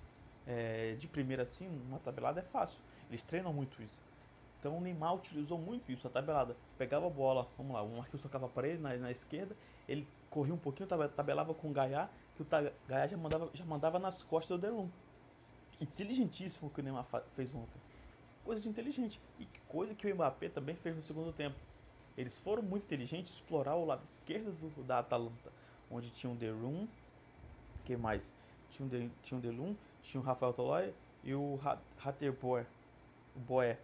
é, 0.45 0.95
de 0.95 1.07
primeira 1.07 1.43
assim, 1.43 1.67
uma 1.87 1.99
tabelada 1.99 2.39
é 2.39 2.43
fácil. 2.43 2.77
Eles 3.09 3.23
treinam 3.23 3.53
muito 3.53 3.81
isso. 3.81 4.01
Então 4.59 4.77
o 4.77 4.81
Neymar 4.81 5.15
utilizou 5.15 5.57
muito 5.57 5.91
isso, 5.91 6.07
a 6.07 6.09
tabelada. 6.09 6.55
Pegava 6.77 7.07
a 7.07 7.09
bola, 7.09 7.47
vamos 7.57 7.73
lá, 7.73 7.81
o 7.81 7.97
Marquinhos 7.97 8.21
tocava 8.21 8.47
para 8.47 8.67
ele 8.67 8.81
na, 8.81 8.95
na 8.95 9.11
esquerda, 9.11 9.55
ele 9.87 10.07
corria 10.29 10.53
um 10.53 10.57
pouquinho, 10.57 10.87
tabelava 10.87 11.53
com 11.53 11.69
o 11.69 11.73
Gaia, 11.73 12.09
que 12.35 12.41
o 12.41 12.47
Gaia 12.87 13.07
já 13.07 13.17
mandava, 13.17 13.49
já 13.53 13.65
mandava 13.65 13.99
nas 13.99 14.21
costas 14.23 14.57
do 14.57 14.61
Delon. 14.61 14.87
Inteligentíssimo 15.81 16.69
que 16.69 16.79
o 16.79 16.83
Neymar 16.83 17.05
fez 17.35 17.53
ontem. 17.53 17.79
Coisa 18.43 18.61
de 18.61 18.69
inteligente. 18.69 19.19
E 19.39 19.47
coisa 19.67 19.95
que 19.95 20.11
o 20.11 20.15
Mbappé 20.15 20.49
também 20.49 20.75
fez 20.75 20.95
no 20.95 21.01
segundo 21.01 21.31
tempo. 21.31 21.55
Eles 22.17 22.37
foram 22.37 22.61
muito 22.61 22.83
inteligentes 22.83 23.33
explorar 23.33 23.75
o 23.75 23.85
lado 23.85 24.03
esquerdo 24.03 24.51
do, 24.51 24.83
da 24.83 24.99
Atalanta, 24.99 25.51
onde 25.89 26.11
tinha 26.11 26.31
o 26.31 26.35
Derum, 26.35 26.87
que 27.83 27.97
mais? 27.97 28.31
Tinha 28.69 28.87
De, 28.87 29.09
tinha 29.23 29.39
Delum, 29.39 29.75
tinha 30.01 30.21
o 30.21 30.23
Rafael 30.23 30.53
Tolói 30.53 30.93
e 31.23 31.33
o 31.33 31.59
Hatterboer, 32.03 32.65
o 33.35 33.39
Boé. 33.39 33.79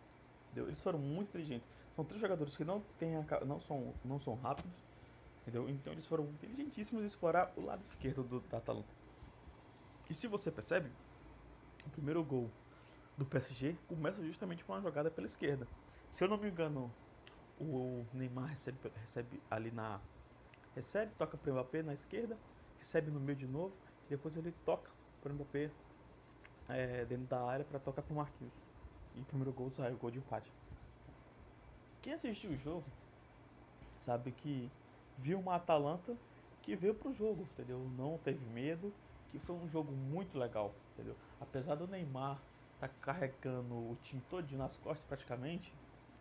Entendeu? 0.46 0.68
Eles 0.68 0.80
foram 0.80 1.00
muito 1.00 1.30
inteligentes. 1.30 1.70
São 1.96 2.06
três 2.06 2.22
jogadores 2.22 2.56
que 2.56 2.64
não, 2.64 2.84
a, 3.32 3.46
não, 3.46 3.60
são, 3.62 3.94
não 4.06 4.20
são 4.20 4.36
rápidos, 4.36 4.74
entendeu? 5.42 5.70
Então 5.70 5.94
eles 5.94 6.06
foram 6.06 6.26
inteligentíssimos 6.26 7.04
em 7.04 7.06
explorar 7.06 7.52
o 7.56 7.66
lado 7.66 7.84
esquerdo 7.84 8.24
do, 8.24 8.40
da 8.42 8.58
Atalanta. 8.58 8.88
E 10.10 10.14
se 10.14 10.28
você 10.28 10.52
percebe, 10.52 10.90
o 11.86 11.90
primeiro 11.90 12.24
gol 12.24 12.50
do 13.20 13.26
PSG 13.26 13.76
começa 13.88 14.24
justamente 14.24 14.64
com 14.64 14.72
uma 14.72 14.82
jogada 14.82 15.12
pela 15.12 15.28
esquerda. 15.28 15.68
Se 16.14 16.24
eu 16.24 16.28
não 16.30 16.38
me 16.38 16.50
engano, 16.50 16.90
o 17.60 18.06
Neymar 18.14 18.48
recebe, 18.48 18.78
recebe 18.96 19.42
ali 19.52 19.72
na. 19.72 20.00
Recebe, 20.74 21.12
toca 21.18 21.38
para 21.38 21.52
o 21.52 21.54
Mbappé 21.54 21.84
na 21.84 21.94
esquerda, 21.94 22.38
recebe 22.80 23.12
no 23.12 23.20
meio 23.20 23.38
de 23.38 23.46
novo, 23.46 23.76
depois 24.10 24.36
ele 24.38 24.54
toca 24.66 24.90
para 25.22 25.32
o 25.32 25.36
Mbappé 25.36 25.70
é, 26.70 27.04
dentro 27.06 27.26
da 27.26 27.44
área 27.44 27.66
para 27.66 27.80
tocar 27.80 28.02
para 28.02 28.14
o 28.14 28.16
Marquinhos. 28.16 28.54
E 29.16 29.20
o 29.22 29.26
primeiro 29.26 29.52
gol 29.52 29.70
sai, 29.70 29.92
o 29.92 29.98
gol 29.98 30.12
de 30.12 30.20
empate. 30.20 30.50
Quem 32.02 32.14
assistiu 32.14 32.52
o 32.52 32.56
jogo 32.56 32.86
sabe 33.94 34.32
que 34.32 34.72
viu 35.18 35.40
uma 35.40 35.56
Atalanta 35.56 36.16
que 36.62 36.74
veio 36.76 36.96
pro 36.96 37.12
jogo, 37.12 37.50
entendeu? 37.52 37.80
Não 37.98 38.18
teve 38.18 38.46
medo, 38.46 38.94
que 39.28 39.40
foi 39.40 39.56
um 39.56 39.68
jogo 39.68 39.92
muito 39.92 40.38
legal, 40.38 40.74
entendeu? 40.94 41.18
Apesar 41.40 41.76
do 41.76 41.88
Neymar 41.88 42.42
tá 42.80 42.88
carregando 43.02 43.74
o 43.74 43.98
time 44.02 44.22
todo 44.30 44.50
nas 44.58 44.76
costas 44.78 45.06
praticamente, 45.06 45.74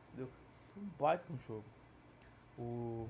entendeu? 0.09 0.29
Foi 0.75 0.83
um 0.83 0.87
baita 0.99 1.25
no 1.31 1.39
jogo. 1.39 1.65
O 2.59 3.09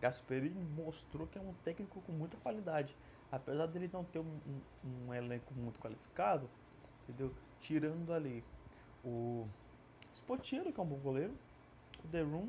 Gasperini 0.00 0.64
mostrou 0.64 1.26
que 1.26 1.38
é 1.38 1.40
um 1.40 1.52
técnico 1.64 2.00
com 2.00 2.12
muita 2.12 2.36
qualidade, 2.38 2.96
apesar 3.30 3.66
dele 3.66 3.90
não 3.92 4.04
ter 4.04 4.20
um, 4.20 4.40
um, 4.84 5.06
um 5.08 5.14
elenco 5.14 5.52
muito 5.54 5.78
qualificado, 5.78 6.48
entendeu? 7.04 7.34
Tirando 7.60 8.12
ali 8.12 8.42
o 9.04 9.46
Spotiero, 10.14 10.72
que 10.72 10.80
é 10.80 10.82
um 10.82 10.86
bom 10.86 10.98
goleiro, 10.98 11.34
o 12.04 12.08
The 12.08 12.22
Room, 12.22 12.48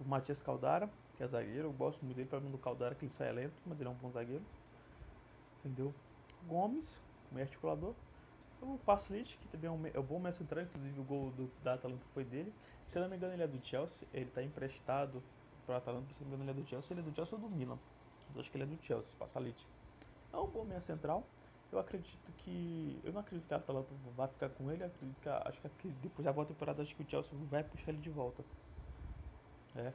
o 0.00 0.08
Matias 0.08 0.42
Caldara, 0.42 0.88
que 1.16 1.22
é 1.22 1.26
zagueiro, 1.26 1.68
eu 1.68 1.72
gosto 1.72 2.04
muito 2.04 2.16
dele, 2.16 2.28
para 2.28 2.40
mim 2.40 2.50
do 2.50 2.58
Caldara, 2.58 2.94
que 2.94 3.04
ele 3.04 3.12
só 3.12 3.24
é 3.24 3.32
lento, 3.32 3.54
mas 3.66 3.80
ele 3.80 3.88
é 3.88 3.92
um 3.92 3.96
bom 3.96 4.10
zagueiro, 4.10 4.44
entendeu? 5.58 5.92
Gomes, 6.46 6.98
meio 7.30 7.44
articulador, 7.44 7.94
o 8.62 8.78
Paslit, 8.78 9.38
que 9.38 9.48
também 9.48 9.68
é 9.68 9.72
um, 9.72 9.86
é 9.86 9.98
um 9.98 10.02
bom 10.02 10.18
meio 10.18 10.34
central, 10.34 10.64
inclusive 10.64 11.00
o 11.00 11.04
gol 11.04 11.30
do, 11.32 11.50
da 11.62 11.74
Atalanta 11.74 12.06
foi 12.14 12.24
dele, 12.24 12.52
se 12.86 12.98
eu 12.98 13.02
não 13.02 13.08
me 13.08 13.16
engano 13.16 13.32
ele 13.34 13.42
é 13.42 13.46
do 13.46 13.64
Chelsea, 13.64 14.06
ele 14.12 14.26
está 14.26 14.42
emprestado 14.42 15.22
para 15.66 15.74
o 15.74 15.78
Atalanta, 15.78 16.12
se 16.14 16.22
não 16.22 16.30
me 16.30 16.36
engano 16.36 16.50
ele 16.50 16.60
é 16.60 16.62
do 16.62 16.68
Chelsea, 16.68 16.94
ele 16.94 17.00
é 17.06 17.10
do 17.10 17.14
Chelsea 17.14 17.38
ou 17.38 17.48
do 17.48 17.54
Milan, 17.54 17.78
eu 18.34 18.40
acho 18.40 18.50
que 18.50 18.56
ele 18.56 18.64
é 18.64 18.66
do 18.66 18.82
Chelsea, 18.82 19.14
Passalit. 19.18 19.66
É 20.32 20.36
um 20.36 20.46
bom 20.46 20.64
meia 20.64 20.80
central, 20.80 21.26
eu 21.72 21.78
acredito 21.78 22.30
que. 22.32 23.00
Eu 23.02 23.12
não 23.12 23.20
acredito 23.20 23.48
que 23.48 23.54
a 23.54 23.56
Atalanta 23.56 23.94
vai 24.14 24.28
ficar 24.28 24.50
com 24.50 24.70
ele. 24.70 24.84
Acredito 24.84 25.20
que, 25.20 25.28
acho 25.28 25.60
que 25.78 25.88
depois 25.88 26.24
da 26.24 26.32
boa 26.32 26.46
temporada 26.46 26.82
acho 26.82 26.94
que 26.94 27.02
o 27.02 27.08
Chelsea 27.08 27.38
vai 27.50 27.64
puxar 27.64 27.92
ele 27.92 28.02
de 28.02 28.10
volta. 28.10 28.44
É. 29.74 29.92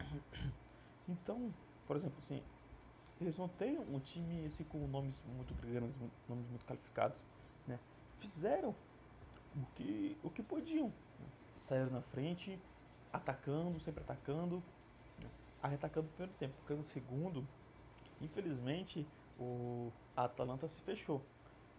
Então, 1.08 1.52
por 1.86 1.96
exemplo, 1.96 2.18
assim, 2.18 2.40
eles 3.20 3.36
não 3.36 3.48
têm 3.48 3.78
um 3.78 3.98
time 4.00 4.44
assim, 4.46 4.64
com 4.64 4.78
nomes 4.86 5.22
muito 5.36 5.54
grandes, 5.54 5.98
nomes 6.28 6.48
muito 6.48 6.64
qualificados, 6.64 7.22
né? 7.66 7.78
Fizeram 8.18 8.74
o 9.54 9.66
que, 9.74 10.16
o 10.22 10.30
que 10.30 10.42
podiam. 10.42 10.88
Né? 10.88 11.26
Saíram 11.58 11.90
na 11.90 12.02
frente, 12.02 12.58
atacando, 13.12 13.78
sempre 13.80 14.02
atacando, 14.02 14.62
né? 15.20 15.28
atacando 15.62 16.06
no 16.06 16.12
primeiro 16.12 16.38
tempo, 16.38 16.54
porque 16.58 16.74
no 16.74 16.84
segundo, 16.84 17.46
infelizmente, 18.20 19.06
o 19.38 19.92
a 20.16 20.24
Atalanta 20.24 20.68
se 20.68 20.80
fechou, 20.82 21.22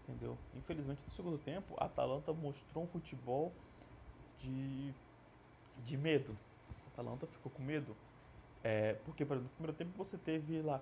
entendeu? 0.03 0.37
Infelizmente 0.55 0.99
no 1.05 1.11
segundo 1.11 1.37
tempo 1.37 1.75
a 1.77 1.85
Atalanta 1.85 2.33
mostrou 2.33 2.83
um 2.83 2.87
futebol 2.87 3.51
de 4.39 4.93
de 5.85 5.97
medo. 5.97 6.37
A 6.85 6.87
Atalanta 6.89 7.27
ficou 7.27 7.51
com 7.51 7.63
medo, 7.63 7.95
é, 8.63 8.93
porque 9.05 9.25
por 9.25 9.37
exemplo, 9.37 9.51
no 9.51 9.55
primeiro 9.55 9.77
tempo 9.77 9.97
você 9.97 10.17
teve 10.17 10.61
lá, 10.61 10.81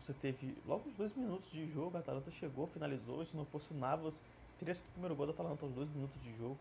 você 0.00 0.14
teve 0.14 0.56
logo 0.66 0.88
os 0.88 0.94
dois 0.94 1.14
minutos 1.14 1.50
de 1.50 1.66
jogo, 1.66 1.96
a 1.96 2.00
Atalanta 2.00 2.30
chegou, 2.30 2.66
finalizou, 2.66 3.24
se 3.24 3.36
não 3.36 3.44
fosse 3.44 3.72
o 3.72 3.76
Navas, 3.76 4.20
teria 4.58 4.74
sido 4.74 4.86
o 4.86 4.92
primeiro 4.92 5.14
gol 5.14 5.26
da 5.26 5.32
Atalanta 5.32 5.64
aos 5.64 5.74
dois 5.74 5.88
minutos 5.90 6.20
de 6.22 6.34
jogo. 6.36 6.58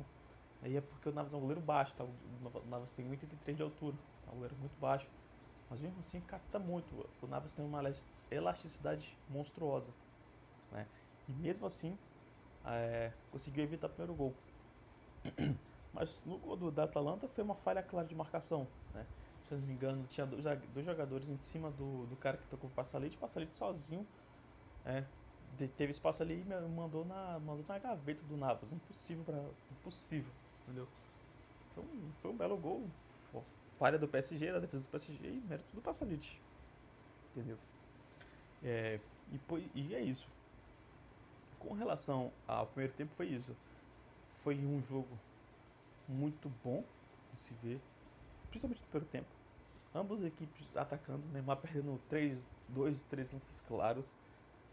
Aí 0.62 0.76
é 0.76 0.82
porque 0.82 1.08
o 1.08 1.14
Navas 1.14 1.34
é 1.34 1.38
um 1.38 1.40
goleiro 1.40 1.62
baixo, 1.62 1.94
tá? 1.96 2.04
O 2.04 2.70
Navas 2.70 2.92
tem 2.92 3.06
1,83 3.10 3.56
de 3.56 3.64
altura, 3.64 3.96
é 4.28 4.30
um 4.32 4.36
goleiro 4.36 4.56
muito 4.58 4.78
baixo. 4.80 5.08
Mas 5.70 5.80
mesmo 5.80 6.00
assim 6.00 6.20
capta 6.22 6.60
muito. 6.60 7.10
O 7.22 7.28
Navas 7.28 7.54
tem 7.54 7.64
uma 7.64 7.82
elasticidade 8.30 9.18
monstruosa. 9.30 9.94
Né? 10.72 10.86
E 11.28 11.32
mesmo 11.32 11.68
assim 11.68 11.98
é, 12.66 13.14
conseguiu 13.32 13.64
evitar 13.64 13.88
o 13.88 13.90
primeiro 13.90 14.16
gol. 14.16 14.34
Mas 15.94 16.24
no 16.26 16.38
gol 16.38 16.56
do, 16.56 16.72
da 16.72 16.84
Atalanta 16.84 17.28
foi 17.28 17.44
uma 17.44 17.56
falha 17.56 17.84
clara 17.84 18.08
de 18.08 18.16
marcação. 18.16 18.68
Né? 18.94 19.06
Se 19.50 19.56
eu 19.56 19.60
não 19.60 19.68
me 19.68 19.74
engano, 19.74 20.06
tinha 20.08 20.28
dois, 20.28 20.46
jogadores 20.86 21.28
em 21.28 21.38
cima 21.38 21.72
do, 21.72 22.06
do 22.06 22.16
cara 22.16 22.38
que 22.38 22.48
tocou 22.52 22.70
o 22.70 22.74
Passalite. 22.74 23.18
O 23.18 23.20
Passalite 23.20 23.58
sozinho 23.58 24.06
é, 24.86 25.04
teve 25.76 25.92
espaço 25.92 26.22
ali 26.22 26.40
e 26.40 26.46
mandou 26.46 27.04
na, 27.04 27.40
mandou 27.40 27.66
na 27.68 27.80
gaveta 27.80 28.22
do 28.24 28.38
Navas. 28.38 28.72
Impossível, 28.72 29.24
pra, 29.26 29.36
impossível 29.72 30.32
entendeu? 30.64 30.88
Foi 31.74 31.84
um, 31.84 32.12
foi 32.22 32.32
um 32.32 32.38
belo 32.38 32.58
gol 32.58 32.88
falha 33.80 33.98
do 33.98 34.08
PSG, 34.08 34.52
da 34.52 34.60
defesa 34.60 34.84
do 34.84 34.90
PSG 34.90 35.28
e 35.28 35.42
mérito 35.48 35.70
do 35.74 35.82
Passalit. 35.82 36.40
Entendeu? 37.34 37.58
É, 38.62 39.00
e, 39.32 39.80
e 39.80 39.96
é 39.96 40.02
isso. 40.02 40.28
Com 41.58 41.74
relação 41.74 42.32
ao 42.46 42.68
primeiro 42.68 42.94
tempo, 42.94 43.12
foi 43.16 43.28
isso. 43.28 43.56
Foi 44.44 44.56
um 44.56 44.80
jogo 44.82 45.18
muito 46.08 46.50
bom 46.64 46.84
de 47.34 47.40
se 47.40 47.54
ver, 47.64 47.80
principalmente 48.50 48.82
no 48.82 48.88
primeiro 48.88 49.12
tempo. 49.12 49.39
Ambas 49.94 50.20
as 50.20 50.26
equipes 50.28 50.76
atacando, 50.76 51.28
Neymar 51.30 51.58
perdendo 51.62 51.98
3, 52.08 52.48
2, 52.68 53.04
3 53.06 53.32
lances 53.32 53.62
claros. 53.62 54.16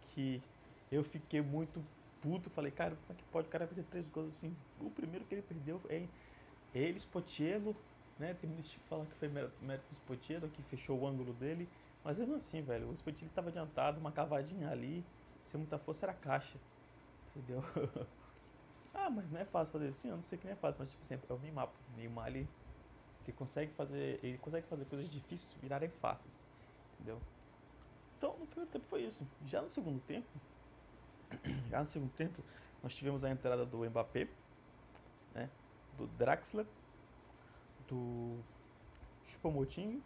Que 0.00 0.42
eu 0.90 1.02
fiquei 1.04 1.40
muito 1.40 1.85
puto. 2.20 2.50
Falei, 2.50 2.73
cara, 2.73 2.96
como 2.96 3.12
é 3.12 3.14
que 3.14 3.25
pode 3.25 3.49
o 3.49 3.50
cara 3.50 3.66
perder 3.66 3.85
três 3.85 4.08
gols 4.08 4.37
assim? 4.37 4.56
O 4.78 4.90
primeiro 4.90 5.26
que 5.26 5.35
ele 5.35 5.42
perdeu 5.42 5.82
é 5.88 6.08
ele, 6.73 6.99
Spotiello, 6.99 7.76
né? 8.18 8.35
Tem 8.35 8.49
muita 8.49 8.62
gente 8.62 8.78
que 8.80 8.87
fala 8.87 9.06
que 9.06 9.16
foi 9.16 9.28
mérito 9.28 9.88
do 9.88 9.94
Spotiello, 9.94 10.50
que 10.50 10.62
fechou 10.62 11.00
o 11.00 11.06
ângulo 11.06 11.32
dele. 11.35 11.73
Mas 12.02 12.18
mesmo 12.18 12.35
assim, 12.35 12.62
velho, 12.62 12.88
o 12.90 12.94
Spotiello 12.94 13.30
estava 13.30 13.49
adiantado, 13.49 14.00
uma 14.00 14.12
cavadinha 14.12 14.70
ali, 14.70 15.11
sem 15.46 15.58
muita 15.58 15.78
força 15.78 16.06
era 16.06 16.14
caixa. 16.14 16.61
Entendeu? 17.35 17.62
ah, 18.92 19.11
mas 19.11 19.30
não 19.30 19.40
é 19.40 19.44
fácil 19.44 19.73
fazer 19.73 19.88
assim, 19.88 20.08
eu 20.08 20.16
não 20.16 20.23
sei 20.23 20.38
que 20.38 20.46
não 20.46 20.52
é 20.52 20.56
fácil, 20.56 20.80
mas 20.80 20.90
tipo 20.90 21.04
sempre, 21.04 21.30
é 21.30 21.35
o 21.35 21.38
Neymar, 21.38 21.68
o 21.88 21.92
Neymar 21.92 22.26
ali, 22.26 22.54
que 23.26 23.33
consegue 23.33 23.73
fazer, 23.73 24.21
ele 24.23 24.38
consegue 24.38 24.66
fazer 24.68 24.85
coisas 24.85 25.11
difíceis 25.11 25.52
virarem 25.61 25.90
fáceis. 25.90 26.33
Entendeu? 26.95 27.21
Então, 28.16 28.38
no 28.38 28.47
primeiro 28.47 28.71
tempo 28.71 28.87
foi 28.88 29.02
isso. 29.02 29.26
Já 29.45 29.61
no 29.61 29.68
segundo 29.68 30.00
tempo, 30.02 30.28
já 31.68 31.80
no 31.80 31.88
segundo 31.88 32.12
tempo, 32.12 32.40
nós 32.85 32.95
tivemos 32.95 33.25
a 33.25 33.30
entrada 33.30 33.66
do 33.66 33.78
Mbappé, 33.78 34.28
né? 35.35 35.50
Do 35.99 36.06
Draxler, 36.06 36.66
do 37.88 38.38
Chupamotinho, 39.26 40.00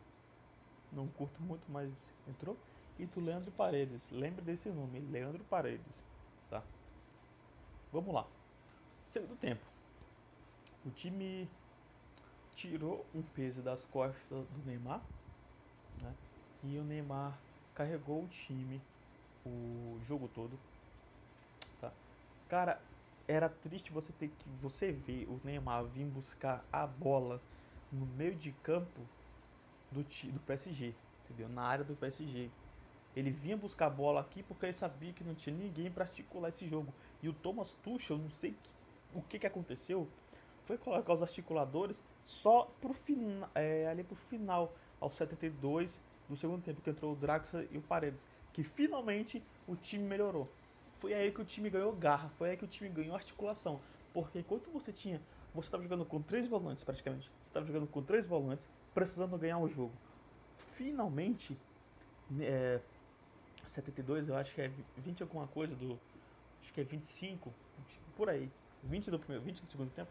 não 0.91 1.07
curto 1.07 1.43
muito, 1.43 1.63
mas 1.69 2.11
entrou, 2.27 2.57
e 2.99 3.05
do 3.05 3.21
Leandro 3.21 3.51
Paredes. 3.53 4.09
Lembre 4.11 4.43
desse 4.43 4.71
nome, 4.71 4.99
Leandro 4.99 5.45
Paredes, 5.45 6.03
tá? 6.49 6.63
Vamos 7.93 8.15
lá. 8.15 8.27
Segundo 9.09 9.37
tempo. 9.37 9.63
O 10.87 10.91
time 10.91 11.47
tirou 12.61 13.07
um 13.15 13.23
peso 13.23 13.63
das 13.63 13.87
costas 13.87 14.47
do 14.49 14.63
Neymar, 14.67 15.03
né? 16.03 16.15
E 16.63 16.79
o 16.79 16.85
Neymar 16.85 17.41
carregou 17.75 18.25
o 18.25 18.29
time 18.29 18.83
o 19.45 19.99
jogo 20.03 20.29
todo, 20.29 20.59
tá? 21.81 21.93
Cara, 22.49 22.81
era 23.27 23.49
triste 23.49 23.93
você 23.93 24.13
ter 24.13 24.29
que 24.29 24.49
você 24.61 24.93
ver 24.93 25.27
o 25.29 25.41
Neymar 25.43 25.85
vir 25.87 26.05
buscar 26.07 26.67
a 26.71 26.87
bola 26.87 27.41
no 27.91 28.07
meio 28.07 28.35
de 28.35 28.53
campo 28.53 29.09
do, 29.91 30.03
do 30.03 30.41
PSG, 30.41 30.95
entendeu? 31.25 31.49
Na 31.49 31.63
área 31.63 31.85
do 31.85 31.97
PSG. 31.97 32.51
Ele 33.17 33.31
vinha 33.31 33.57
buscar 33.57 33.87
a 33.87 33.91
bola 33.91 34.21
aqui 34.21 34.43
porque 34.43 34.67
ele 34.67 34.73
sabia 34.73 35.13
que 35.13 35.25
não 35.25 35.35
tinha 35.35 35.57
ninguém 35.57 35.91
para 35.91 36.05
articular 36.05 36.49
esse 36.51 36.67
jogo. 36.67 36.95
E 37.23 37.29
o 37.29 37.33
Thomas 37.33 37.75
Tuchel, 37.77 38.19
não 38.19 38.31
sei 38.31 38.53
que, 38.53 38.71
o 39.13 39.23
que, 39.23 39.39
que 39.39 39.47
aconteceu, 39.47 40.09
foi 40.71 40.79
colocar 40.79 41.15
os 41.15 41.23
articuladores 41.23 42.01
só 42.23 42.71
pro 42.81 42.95
fin 42.95 43.43
é, 43.57 43.89
ali 43.89 44.05
pro 44.05 44.15
final, 44.15 44.73
aos 45.01 45.15
72 45.15 46.01
do 46.29 46.37
segundo 46.37 46.63
tempo, 46.63 46.81
que 46.81 46.91
entrou 46.91 47.13
o 47.13 47.17
Draxler 47.17 47.67
e 47.73 47.79
o 47.79 47.83
Paredes. 47.83 48.25
Que 48.53 48.63
finalmente 48.63 49.43
o 49.67 49.75
time 49.75 50.05
melhorou. 50.05 50.49
Foi 51.01 51.13
aí 51.13 51.33
que 51.33 51.41
o 51.41 51.45
time 51.45 51.69
ganhou 51.71 51.93
garra, 51.93 52.29
foi 52.39 52.51
aí 52.51 52.57
que 52.57 52.65
o 52.65 52.69
time 52.69 52.89
ganhou 52.89 53.17
articulação. 53.17 53.81
Porque 54.15 54.39
enquanto 54.39 54.71
você 54.71 54.93
tinha. 54.93 55.21
Você 55.53 55.67
estava 55.67 55.83
jogando 55.83 56.05
com 56.05 56.23
três 56.23 56.47
volantes 56.47 56.85
praticamente. 56.85 57.29
Você 57.43 57.49
estava 57.49 57.67
jogando 57.67 57.89
com 57.89 58.01
três 58.01 58.25
volantes, 58.25 58.69
precisando 58.95 59.37
ganhar 59.37 59.59
o 59.59 59.67
jogo. 59.67 59.93
Finalmente, 60.77 61.59
é, 62.41 62.79
72, 63.67 64.29
eu 64.29 64.37
acho 64.37 64.55
que 64.55 64.61
é 64.61 64.71
20 64.99 65.25
alguma 65.25 65.49
coisa 65.49 65.75
do. 65.75 65.99
Acho 66.63 66.73
que 66.73 66.81
é 66.81 66.85
25, 66.85 67.53
por 68.17 68.31
aí. 68.31 68.49
20 68.85 69.11
do 69.11 69.19
primeiro, 69.19 69.45
20 69.45 69.65
do 69.65 69.71
segundo 69.73 69.91
tempo. 69.91 70.11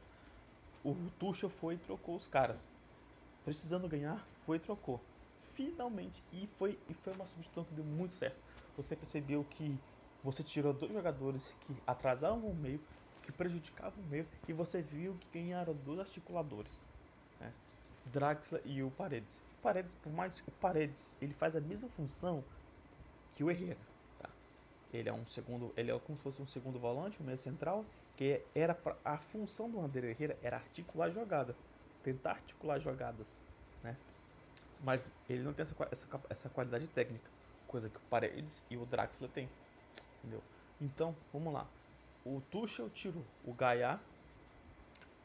O 0.83 0.95
Tuchel 1.19 1.50
foi 1.50 1.75
e 1.75 1.77
trocou 1.77 2.15
os 2.15 2.27
caras. 2.27 2.65
Precisando 3.43 3.88
ganhar, 3.88 4.25
foi 4.45 4.57
e 4.57 4.59
trocou. 4.59 5.01
Finalmente, 5.53 6.24
e 6.31 6.48
foi, 6.57 6.79
e 6.88 6.93
foi 6.93 7.13
uma 7.13 7.25
substituição 7.25 7.65
que 7.65 7.74
deu 7.74 7.83
muito 7.83 8.13
certo. 8.13 8.38
Você 8.77 8.95
percebeu 8.95 9.45
que 9.50 9.77
você 10.24 10.41
tirou 10.41 10.74
dois 10.74 10.93
jogadores 10.93 11.55
que 11.62 11.75
atrasavam 11.86 12.50
o 12.50 12.55
meio, 12.55 12.79
que 13.21 13.31
prejudicavam 13.31 14.01
o 14.03 14.07
meio, 14.07 14.25
e 14.48 14.53
você 14.53 14.81
viu 14.81 15.15
que 15.19 15.39
ganharam 15.39 15.74
dois 15.86 16.00
articuladores. 16.00 16.79
Né? 17.39 17.51
Draxler 18.05 18.62
e 18.65 18.81
o 18.81 18.89
Paredes. 18.91 19.36
O 19.36 19.62
Paredes, 19.62 19.93
por 19.95 20.13
mais 20.13 20.39
o 20.48 20.51
Paredes, 20.51 21.17
ele 21.21 21.33
faz 21.33 21.55
a 21.55 21.59
mesma 21.59 21.89
função 21.89 22.43
que 23.36 23.43
o 23.43 23.51
Herrera. 23.51 23.79
Tá? 24.19 24.29
Ele 24.93 25.09
é 25.09 25.13
um 25.13 25.25
segundo, 25.27 25.74
ele 25.75 25.91
é 25.91 26.00
como 26.00 26.17
se 26.17 26.24
fosse 26.24 26.41
um 26.41 26.48
segundo 26.48 26.79
volante, 26.79 27.21
um 27.21 27.25
meio 27.25 27.38
central, 27.38 27.86
que 28.19 28.41
era 28.53 28.75
pra, 28.75 28.97
a 29.05 29.17
função 29.17 29.69
do 29.69 29.79
André 29.79 30.09
Herrera 30.09 30.38
era 30.43 30.57
articular 30.57 31.09
jogada, 31.09 31.55
tentar 32.03 32.31
articular 32.31 32.77
jogadas, 32.77 33.33
né? 33.81 33.95
Mas 34.83 35.07
ele 35.29 35.41
não 35.41 35.53
tem 35.53 35.63
essa, 35.63 35.73
essa, 35.89 36.21
essa 36.29 36.49
qualidade 36.49 36.85
técnica, 36.89 37.31
coisa 37.65 37.89
que 37.89 37.95
o 37.95 38.01
Paredes 38.09 38.61
e 38.69 38.75
o 38.75 38.85
Draxler 38.85 39.29
têm, 39.29 39.47
entendeu? 40.17 40.43
Então, 40.81 41.15
vamos 41.31 41.53
lá. 41.53 41.65
O 42.25 42.41
Tuchel 42.51 42.89
tirou 42.89 43.23
o 43.45 43.53
Gaia, 43.53 43.97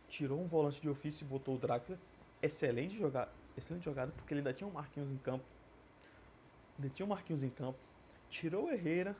tirou 0.08 0.40
um 0.40 0.46
volante 0.46 0.80
de 0.80 0.88
ofício 0.88 1.24
e 1.24 1.28
botou 1.28 1.56
o 1.56 1.58
Draxler. 1.58 1.98
Excelente 2.40 2.94
jogada, 2.94 3.32
excelente 3.56 3.82
jogada 3.82 4.12
porque 4.12 4.34
ele 4.34 4.38
ainda 4.38 4.52
tinha 4.52 4.68
um 4.68 4.72
Marquinhos 4.72 5.10
em 5.10 5.18
campo. 5.18 5.44
Ainda 6.78 6.94
tinha 6.94 7.04
um 7.04 7.08
Marquinhos 7.08 7.42
em 7.42 7.50
campo. 7.50 7.78
Tirou 8.30 8.66
o 8.66 8.70
Herrera, 8.70 9.16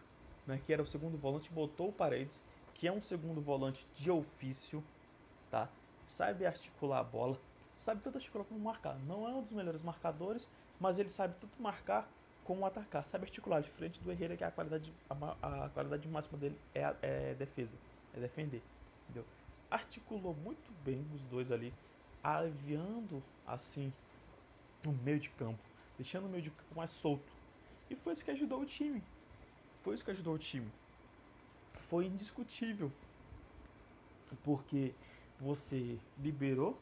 né, 0.47 0.61
que 0.65 0.73
era 0.73 0.81
o 0.81 0.87
segundo 0.87 1.19
volante, 1.19 1.51
botou 1.51 1.89
o 1.89 1.93
Paredes 1.93 2.41
que 2.75 2.89
é 2.89 2.93
um 2.93 3.01
segundo 3.01 3.41
volante 3.41 3.87
de 3.97 4.11
ofício, 4.11 4.83
tá? 5.51 5.69
Sabe 6.07 6.45
articular 6.45 6.99
a 6.99 7.05
bola, 7.05 7.39
sabe 7.71 8.03
tanto 8.03 8.19
articular 8.19 8.45
como 8.45 8.61
marcar. 8.61 8.99
Não 9.07 9.27
é 9.29 9.33
um 9.33 9.41
dos 9.41 9.53
melhores 9.53 9.81
marcadores, 9.81 10.49
mas 10.79 10.99
ele 10.99 11.09
sabe 11.09 11.35
tanto 11.41 11.63
marcar 11.63 12.07
como 12.45 12.67
atacar. 12.67 13.07
Sabe 13.07 13.25
articular, 13.25 13.63
diferente 13.63 14.01
do 14.01 14.11
Herrera, 14.11 14.37
que 14.37 14.45
a 14.45 14.51
qualidade, 14.51 14.93
a, 15.09 15.65
a 15.65 15.69
qualidade 15.71 16.07
máxima 16.09 16.37
dele 16.37 16.59
é, 16.75 16.95
é 17.01 17.35
defesa, 17.35 17.79
é 18.15 18.21
defender, 18.21 18.63
entendeu? 19.05 19.25
Articulou 19.71 20.35
muito 20.35 20.71
bem 20.85 21.07
os 21.15 21.25
dois 21.25 21.51
ali, 21.51 21.73
aliviando 22.23 23.23
assim 23.47 23.93
o 24.85 24.93
meio 24.93 25.19
de 25.19 25.31
campo, 25.31 25.63
deixando 25.97 26.27
o 26.27 26.29
meio 26.29 26.43
de 26.43 26.51
campo 26.51 26.75
mais 26.77 26.91
solto. 26.91 27.33
E 27.89 27.95
foi 27.95 28.13
isso 28.13 28.25
que 28.25 28.31
ajudou 28.31 28.61
o 28.61 28.67
time. 28.67 29.03
Foi 29.83 29.95
isso 29.95 30.05
que 30.05 30.11
ajudou 30.11 30.35
o 30.35 30.39
time 30.39 30.71
foi 31.89 32.07
indiscutível. 32.07 32.91
Porque 34.43 34.93
você 35.41 35.99
liberou 36.19 36.79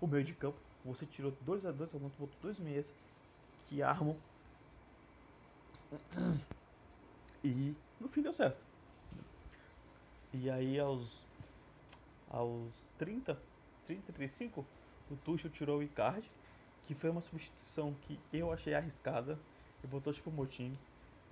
o 0.00 0.06
meio 0.06 0.24
de 0.24 0.34
campo, 0.34 0.58
você 0.84 1.06
tirou 1.06 1.32
2 1.42 1.66
a 1.66 1.72
2 1.72 1.92
botou 1.92 2.28
dois 2.40 2.58
meias 2.58 2.92
que 3.64 3.82
armam. 3.82 4.16
E 7.42 7.74
no 7.98 8.08
fim 8.08 8.22
deu 8.22 8.32
certo. 8.32 8.60
E 10.32 10.50
aí 10.50 10.78
aos 10.78 11.20
aos 12.30 12.70
30, 12.98 13.36
30, 13.86 14.12
35, 14.12 14.64
o 15.10 15.16
Tuchel 15.16 15.50
tirou 15.50 15.78
o 15.78 15.82
Icardi, 15.82 16.30
que 16.84 16.94
foi 16.94 17.10
uma 17.10 17.20
substituição 17.20 17.94
que 18.02 18.18
eu 18.32 18.52
achei 18.52 18.74
arriscada, 18.74 19.38
e 19.82 19.86
botou 19.86 20.12
tipo 20.12 20.30
o 20.30 20.32
Moting. 20.32 20.78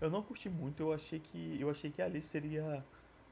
Eu 0.01 0.11
não 0.11 0.23
curti 0.23 0.49
muito, 0.49 0.83
eu 0.83 0.93
achei 0.93 1.21
que 1.21 1.57
eu 1.61 1.71
achei 1.71 1.91
que 1.91 2.03
ali 2.03 2.21
seria 2.21 2.85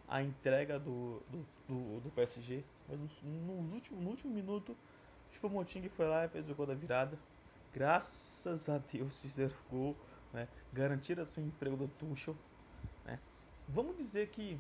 a 0.09 0.23
entrega 0.23 0.79
do, 0.79 1.21
do, 1.31 1.47
do, 1.69 2.01
do 2.01 2.11
PSG, 2.11 2.65
mas 2.89 2.99
no, 3.23 3.63
no, 3.63 3.75
último, 3.75 4.01
no 4.01 4.11
último 4.11 4.33
minuto, 4.33 4.77
o 5.31 5.35
Choupo-Moting 5.35 5.89
foi 5.89 6.07
lá 6.07 6.25
e 6.25 6.29
fez 6.29 6.49
o 6.49 6.55
gol 6.55 6.67
da 6.67 6.75
virada. 6.75 7.19
Graças 7.75 8.69
a 8.69 8.79
Deus 8.79 9.19
fizeram 9.19 9.55
o 9.67 9.71
gol, 9.71 9.97
né? 10.33 10.49
garantiram 10.73 11.25
seu 11.25 11.45
emprego 11.45 11.77
do 11.77 11.89
Tuchel. 11.89 12.37
Né? 13.05 13.19
Vamos 13.69 13.97
dizer 13.97 14.29
que, 14.29 14.59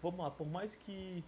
vamos 0.00 0.20
lá, 0.20 0.30
por 0.30 0.46
mais 0.46 0.74
que 0.76 1.24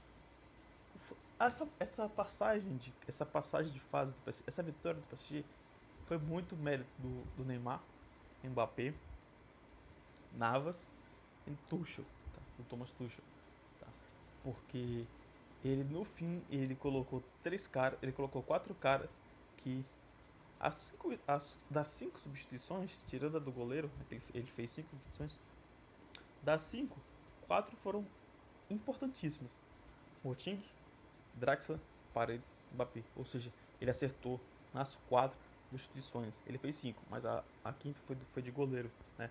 essa, 1.39 1.69
essa 1.79 2.09
passagem 2.09 2.77
de 2.77 2.93
essa 3.07 3.27
passagem 3.27 3.73
de 3.73 3.81
fase 3.81 4.13
do 4.13 4.19
PSG, 4.25 4.45
essa 4.47 4.63
vitória 4.63 5.01
do 5.01 5.07
PSG 5.09 5.45
foi 6.07 6.19
muito 6.19 6.57
mérito 6.57 6.91
do, 6.99 7.25
do 7.37 7.45
Neymar, 7.45 7.83
Mbappé, 8.45 8.95
Navas 10.37 10.87
e 11.47 11.51
Tuchel 11.69 12.05
do 12.59 12.65
Thomas 12.65 12.91
Tuchel, 12.91 13.25
tá? 13.81 13.87
Porque 14.43 15.07
ele 15.65 15.85
no 15.85 16.05
fim 16.05 16.43
ele 16.51 16.75
colocou 16.75 17.23
três 17.43 17.67
caras, 17.67 17.99
ele 18.03 18.13
colocou 18.13 18.43
quatro 18.43 18.75
caras 18.75 19.17
que 19.57 19.85
as 20.61 20.75
cinco, 20.75 21.15
as, 21.27 21.57
das 21.71 21.89
cinco 21.89 22.19
substituições, 22.19 23.05
tirando 23.07 23.37
a 23.37 23.41
do 23.41 23.53
goleiro, 23.53 23.91
ele, 24.11 24.21
ele 24.35 24.47
fez 24.47 24.71
cinco 24.73 24.89
substituições, 24.91 25.39
das 26.43 26.63
cinco, 26.63 26.97
quatro 27.47 27.77
foram 27.77 28.05
importantíssimas. 28.69 29.51
Moting, 30.25 30.63
Draxler, 31.35 31.79
Paredes, 32.13 32.53
Mbappé. 32.73 33.03
Ou 33.17 33.25
seja, 33.25 33.53
ele 33.81 33.91
acertou 33.91 34.41
nas 34.75 34.97
quatro 35.09 35.39
substituições. 35.71 36.35
Ele 36.47 36.59
fez 36.59 36.77
cinco, 36.77 37.03
mas 37.09 37.25
a, 37.25 37.45
a 37.65 37.73
quinta 37.73 38.01
foi, 38.07 38.17
foi 38.33 38.43
de 38.43 38.51
goleiro, 38.51 38.91
né? 39.17 39.31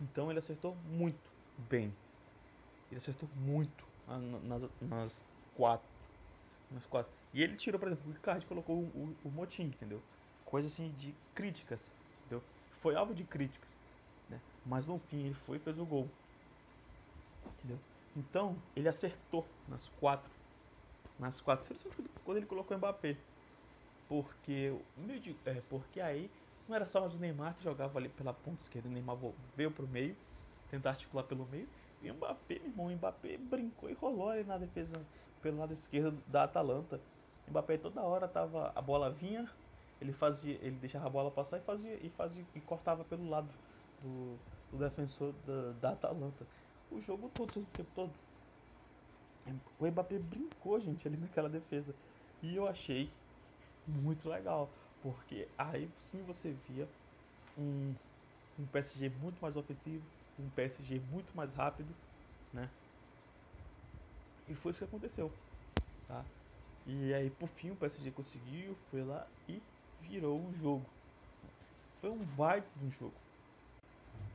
Então 0.00 0.30
ele 0.30 0.38
acertou 0.38 0.74
muito 0.76 1.30
bem. 1.56 1.92
Ele 2.90 2.98
acertou 2.98 3.28
muito 3.34 3.84
nas, 4.44 4.62
nas 4.80 5.22
quatro. 5.54 5.88
Nas 6.70 6.86
quatro. 6.86 7.12
E 7.32 7.42
ele 7.42 7.56
tirou, 7.56 7.78
por 7.78 7.88
exemplo, 7.88 8.10
o 8.10 8.14
Ricardo 8.14 8.46
colocou 8.46 8.76
o, 8.76 9.16
o, 9.24 9.28
o 9.28 9.30
Motim, 9.30 9.64
entendeu? 9.64 10.00
Coisa 10.44 10.68
assim 10.68 10.92
de 10.92 11.14
críticas, 11.34 11.90
entendeu? 12.20 12.42
Foi 12.80 12.94
alvo 12.94 13.14
de 13.14 13.24
críticas. 13.24 13.76
Né? 14.28 14.40
Mas 14.64 14.86
no 14.86 14.98
fim 14.98 15.24
ele 15.24 15.34
foi 15.34 15.56
e 15.56 15.60
fez 15.60 15.78
o 15.78 15.84
gol. 15.84 16.08
Entendeu? 17.58 17.78
Então 18.16 18.56
ele 18.74 18.88
acertou 18.88 19.46
nas 19.68 19.88
quatro. 20.00 20.30
Nas 21.18 21.40
quatro. 21.40 21.74
Quando 22.24 22.38
ele 22.38 22.46
colocou 22.46 22.76
o 22.76 22.78
Mbappé. 22.78 23.16
Porque, 24.08 24.72
de, 25.20 25.36
é, 25.44 25.60
porque 25.68 26.00
aí 26.00 26.30
não 26.68 26.76
era 26.76 26.86
só 26.86 27.00
mais 27.00 27.14
o 27.14 27.18
Neymar 27.18 27.54
que 27.56 27.64
jogava 27.64 27.98
ali 27.98 28.08
pela 28.08 28.32
ponta 28.32 28.62
esquerda. 28.62 28.88
O 28.88 28.92
Neymar 28.92 29.16
veio 29.56 29.70
pro 29.70 29.86
meio, 29.86 30.16
tentar 30.70 30.90
articular 30.90 31.24
pelo 31.24 31.44
meio. 31.46 31.68
E 32.00 32.10
o 32.10 32.14
Mbappé, 32.14 32.58
meu 32.60 32.68
irmão, 32.70 32.86
o 32.86 32.90
Mbappé 32.96 33.36
brincou 33.38 33.88
e 33.90 33.94
rolou 33.94 34.28
ali 34.30 34.44
na 34.44 34.58
defesa 34.58 35.06
pelo 35.40 35.58
lado 35.58 35.72
esquerdo 35.72 36.22
da 36.26 36.44
Atalanta. 36.44 37.02
O 37.46 37.50
Mbappé 37.50 37.78
toda 37.78 38.02
hora 38.02 38.28
tava 38.28 38.72
a 38.74 38.82
bola 38.82 39.10
vinha, 39.10 39.50
ele 40.00 40.12
fazia, 40.12 40.54
ele 40.64 40.78
deixava 40.78 41.06
a 41.06 41.10
bola 41.10 41.30
passar 41.30 41.58
e 41.58 41.62
fazia 41.62 42.04
e 42.04 42.10
fazia 42.10 42.46
e 42.54 42.60
cortava 42.60 43.04
pelo 43.04 43.28
lado 43.28 43.54
do, 43.98 44.40
do 44.70 44.78
defensor 44.78 45.32
da, 45.32 45.72
da 45.72 45.90
Atalanta. 45.92 46.46
O 46.90 47.00
jogo 47.00 47.28
todo, 47.30 47.56
o 47.60 47.66
tempo 47.66 47.90
todo. 47.94 48.14
O 49.78 49.86
Mbappé 49.86 50.18
brincou, 50.18 50.78
gente, 50.80 51.06
ali 51.06 51.16
naquela 51.16 51.48
defesa. 51.48 51.96
E 52.42 52.54
eu 52.56 52.66
achei 52.66 53.16
muito 53.86 54.28
legal, 54.28 54.74
porque 55.00 55.52
aí 55.58 55.92
sim 55.98 56.22
você 56.22 56.52
via 56.52 56.88
um, 57.56 57.96
um 58.58 58.66
PSG 58.66 59.10
muito 59.10 59.40
mais 59.42 59.56
ofensivo, 59.56 60.10
um 60.38 60.50
PSG 60.50 61.00
muito 61.00 61.36
mais 61.36 61.52
rápido, 61.52 61.96
né? 62.52 62.76
E 64.46 64.54
foi 64.54 64.70
isso 64.70 64.78
que 64.80 64.84
aconteceu, 64.84 65.38
tá? 66.06 66.30
E 66.84 67.14
aí 67.14 67.30
por 67.30 67.48
fim 67.48 67.70
o 67.72 67.76
PSG 67.76 68.12
conseguiu, 68.12 68.76
foi 68.76 69.04
lá 69.04 69.32
e 69.48 69.68
virou 69.98 70.46
o 70.48 70.54
jogo. 70.54 70.98
Foi 72.00 72.10
um 72.10 72.24
baita 72.24 72.70
de 72.78 72.84
um 72.84 72.90
jogo. 72.90 73.20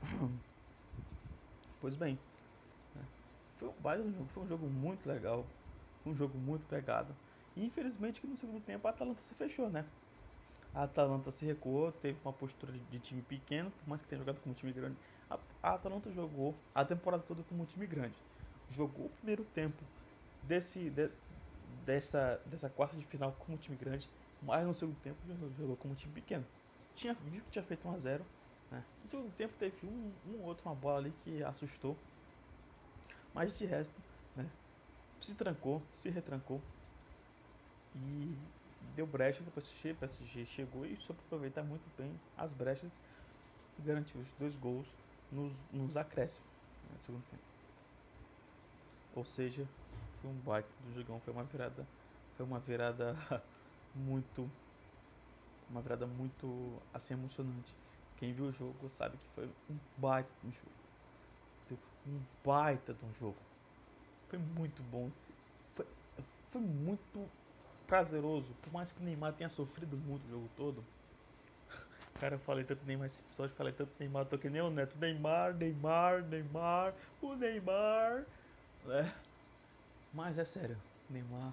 Pois 1.80 1.96
bem, 1.96 2.20
né? 2.94 3.10
foi 3.56 3.70
um 3.70 3.82
baita 3.82 4.04
de 4.04 4.10
um 4.10 4.14
jogo, 4.14 4.30
foi 4.30 4.44
um 4.44 4.48
jogo 4.48 4.70
muito 4.70 5.08
legal, 5.08 5.60
um 6.06 6.14
jogo 6.16 6.40
muito 6.40 6.68
pegado. 6.68 7.18
E 7.56 7.66
infelizmente 7.66 8.22
que 8.22 8.28
no 8.28 8.38
segundo 8.38 8.62
tempo 8.62 8.88
a 8.88 8.92
Atalanta 8.92 9.22
se 9.22 9.36
fechou, 9.36 9.70
né? 9.70 9.94
A 10.74 10.84
Atalanta 10.84 11.32
se 11.32 11.46
recuou, 11.46 11.92
teve 11.92 12.22
uma 12.22 12.34
postura 12.34 12.74
de 12.80 13.00
time 13.02 13.24
pequeno, 13.24 13.72
por 13.72 13.88
mais 13.88 14.02
que 14.02 14.08
tenha 14.10 14.20
jogado 14.20 14.42
com 14.42 14.52
um 14.52 14.54
time 14.54 14.74
grande, 14.74 15.00
a, 15.32 15.40
a 15.72 15.74
Atalanta 15.76 16.12
jogou 16.12 16.56
a 16.74 16.84
temporada 16.86 17.24
toda 17.24 17.44
como 17.44 17.64
um 17.64 17.66
time 17.66 17.88
grande. 17.88 18.16
Jogou 18.70 19.06
o 19.06 19.10
primeiro 19.10 19.44
tempo 19.44 19.84
desse, 20.44 20.90
de, 20.90 21.10
dessa, 21.86 22.38
dessa 22.46 22.70
quarta 22.70 22.98
de 22.98 23.06
final 23.06 23.34
como 23.34 23.58
time 23.58 23.78
grande, 23.78 24.10
mas 24.42 24.66
no 24.66 24.74
segundo 24.74 25.00
tempo 25.00 25.20
jogou 25.58 25.78
como 25.78 25.96
time 25.96 26.14
pequeno. 26.14 26.46
Tinha, 26.96 27.14
viu 27.14 27.42
que 27.44 27.52
tinha 27.52 27.64
feito 27.64 27.88
1 27.88 27.94
a 27.94 27.98
0 27.98 28.26
né? 28.70 28.84
No 29.04 29.10
segundo 29.10 29.32
tempo 29.32 29.54
teve 29.58 29.86
um, 29.86 30.14
um 30.26 30.42
outro, 30.44 30.68
uma 30.68 30.76
bola 30.76 30.98
ali 31.00 31.12
que 31.12 31.44
assustou. 31.44 31.96
Mas 33.34 33.58
de 33.58 33.66
resto, 33.66 34.02
né? 34.36 34.46
Se 35.22 35.36
trancou, 35.36 35.82
se 35.94 36.10
retrancou. 36.10 36.62
E 37.94 38.36
deu 38.96 39.06
brecha 39.06 39.42
para 39.42 39.50
o 39.50 39.54
PSG. 39.54 39.92
O 39.92 39.96
PSG 39.96 40.46
chegou 40.46 40.86
e 40.86 40.96
soube 40.98 41.22
aproveitar 41.26 41.64
muito 41.64 41.90
bem 41.98 42.20
as 42.36 42.54
brechas 42.54 42.92
e 43.78 43.82
garantiu 43.82 44.22
os 44.22 44.34
dois 44.36 44.56
gols 44.56 44.88
nos, 45.32 45.54
nos 45.72 45.98
acréscimos 45.98 46.50
né, 46.84 46.90
no 46.94 47.00
segundo 47.02 47.24
tempo. 47.26 47.44
Ou 49.14 49.26
seja, 49.26 49.68
foi 50.22 50.30
um 50.30 50.40
baita 50.40 50.70
do 50.80 50.92
jogão, 50.94 51.20
foi 51.20 51.34
uma 51.34 51.44
virada, 51.44 51.88
foi 52.36 52.46
uma 52.46 52.60
virada 52.60 53.16
muito 53.94 54.50
uma 55.70 55.82
virada 55.82 56.06
muito 56.06 56.82
assim 56.94 57.14
emocionante. 57.14 57.74
Quem 58.18 58.34
viu 58.34 58.46
o 58.46 58.52
jogo 58.52 58.90
sabe 58.90 59.18
que 59.18 59.28
foi 59.30 59.48
um 59.70 59.80
baita 59.98 60.30
de 60.42 60.48
um 60.48 60.52
jogo. 60.52 60.72
Um 62.06 62.20
baita 62.44 62.94
de 62.94 63.06
um 63.06 63.14
jogo. 63.14 63.38
Foi 64.28 64.40
muito 64.40 64.84
bom. 64.84 65.12
Foi, 65.76 65.86
foi 66.52 66.62
muito 66.62 67.30
prazeroso. 67.88 68.54
Por 68.56 68.72
mais 68.74 68.92
que 68.92 69.02
o 69.02 69.06
Neymar 69.06 69.34
tenha 69.36 69.50
sofrido 69.50 69.98
muito 69.98 70.26
o 70.26 70.30
jogo 70.30 70.50
todo. 70.56 70.84
Cara, 72.22 72.36
eu 72.36 72.40
falei 72.40 72.64
tanto 72.64 72.86
Neymar 72.86 73.08
esse 73.08 73.20
episódio, 73.20 73.56
falei 73.56 73.74
tanto 73.74 73.94
Neymar, 74.00 74.28
tô 74.28 74.38
que 74.38 74.48
nem 74.48 74.62
o 74.62 74.70
Neto. 74.70 74.96
Neymar, 74.96 75.56
Neymar, 75.56 76.22
Neymar, 76.24 76.94
o 77.20 77.34
Neymar. 77.34 78.28
É. 78.86 79.12
Mas 80.14 80.38
é 80.38 80.46
sério, 80.46 80.78
Neymar 81.10 81.52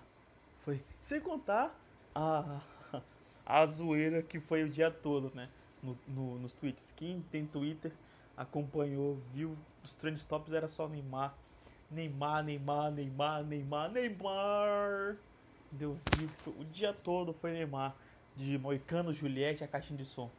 foi. 0.59 0.85
Sem 1.00 1.22
contar 1.22 1.74
a, 2.14 2.61
a 3.46 3.64
zoeira 3.64 4.22
que 4.22 4.38
foi 4.40 4.62
o 4.62 4.68
dia 4.68 4.90
todo, 4.90 5.35
né? 5.35 5.48
No, 5.83 5.98
no, 6.07 6.38
nos 6.38 6.52
tweets. 6.52 6.92
Quem 6.92 7.22
tem 7.22 7.46
Twitter 7.46 7.92
acompanhou, 8.37 9.16
viu 9.33 9.57
os 9.83 9.96
trend 9.96 10.22
tops 10.26 10.52
era 10.52 10.68
só 10.68 10.87
Neymar. 10.87 11.35
Neymar, 11.90 12.44
Neymar, 12.44 12.90
Neymar, 12.92 13.42
Neymar, 13.42 13.90
Neymar. 13.90 15.16
Deu 15.72 15.98
o 16.46 16.64
dia 16.64 16.92
todo 16.92 17.33
foi 17.33 17.52
Neymar. 17.52 17.96
De 18.37 18.59
Moicano, 18.59 19.14
Juliette 19.14 19.64
a 19.64 19.68
caixinha 19.68 19.96
de 19.96 20.04
som. 20.04 20.31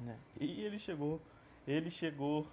Né? 0.00 0.16
E 0.40 0.62
ele 0.62 0.78
chegou, 0.78 1.20
ele 1.66 1.90
chegou 1.90 2.46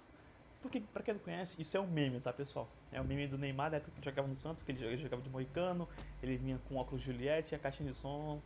porque, 0.66 0.80
pra 0.80 1.00
quem 1.00 1.14
não 1.14 1.20
conhece, 1.20 1.60
isso 1.60 1.76
é 1.76 1.80
um 1.80 1.86
meme, 1.86 2.18
tá, 2.20 2.32
pessoal? 2.32 2.68
É 2.90 3.00
um 3.00 3.04
meme 3.04 3.28
do 3.28 3.38
Neymar, 3.38 3.70
da 3.70 3.76
época 3.76 3.92
que 3.92 3.98
ele 3.98 4.04
jogava 4.04 4.26
no 4.26 4.36
Santos, 4.36 4.64
que 4.64 4.72
ele 4.72 4.96
jogava 4.96 5.22
de 5.22 5.30
moicano, 5.30 5.88
ele 6.20 6.36
vinha 6.36 6.58
com 6.68 6.76
óculos 6.76 7.02
Juliette, 7.04 7.54
a 7.54 7.58
caixinha 7.58 7.92
de 7.92 7.96
som, 7.96 8.40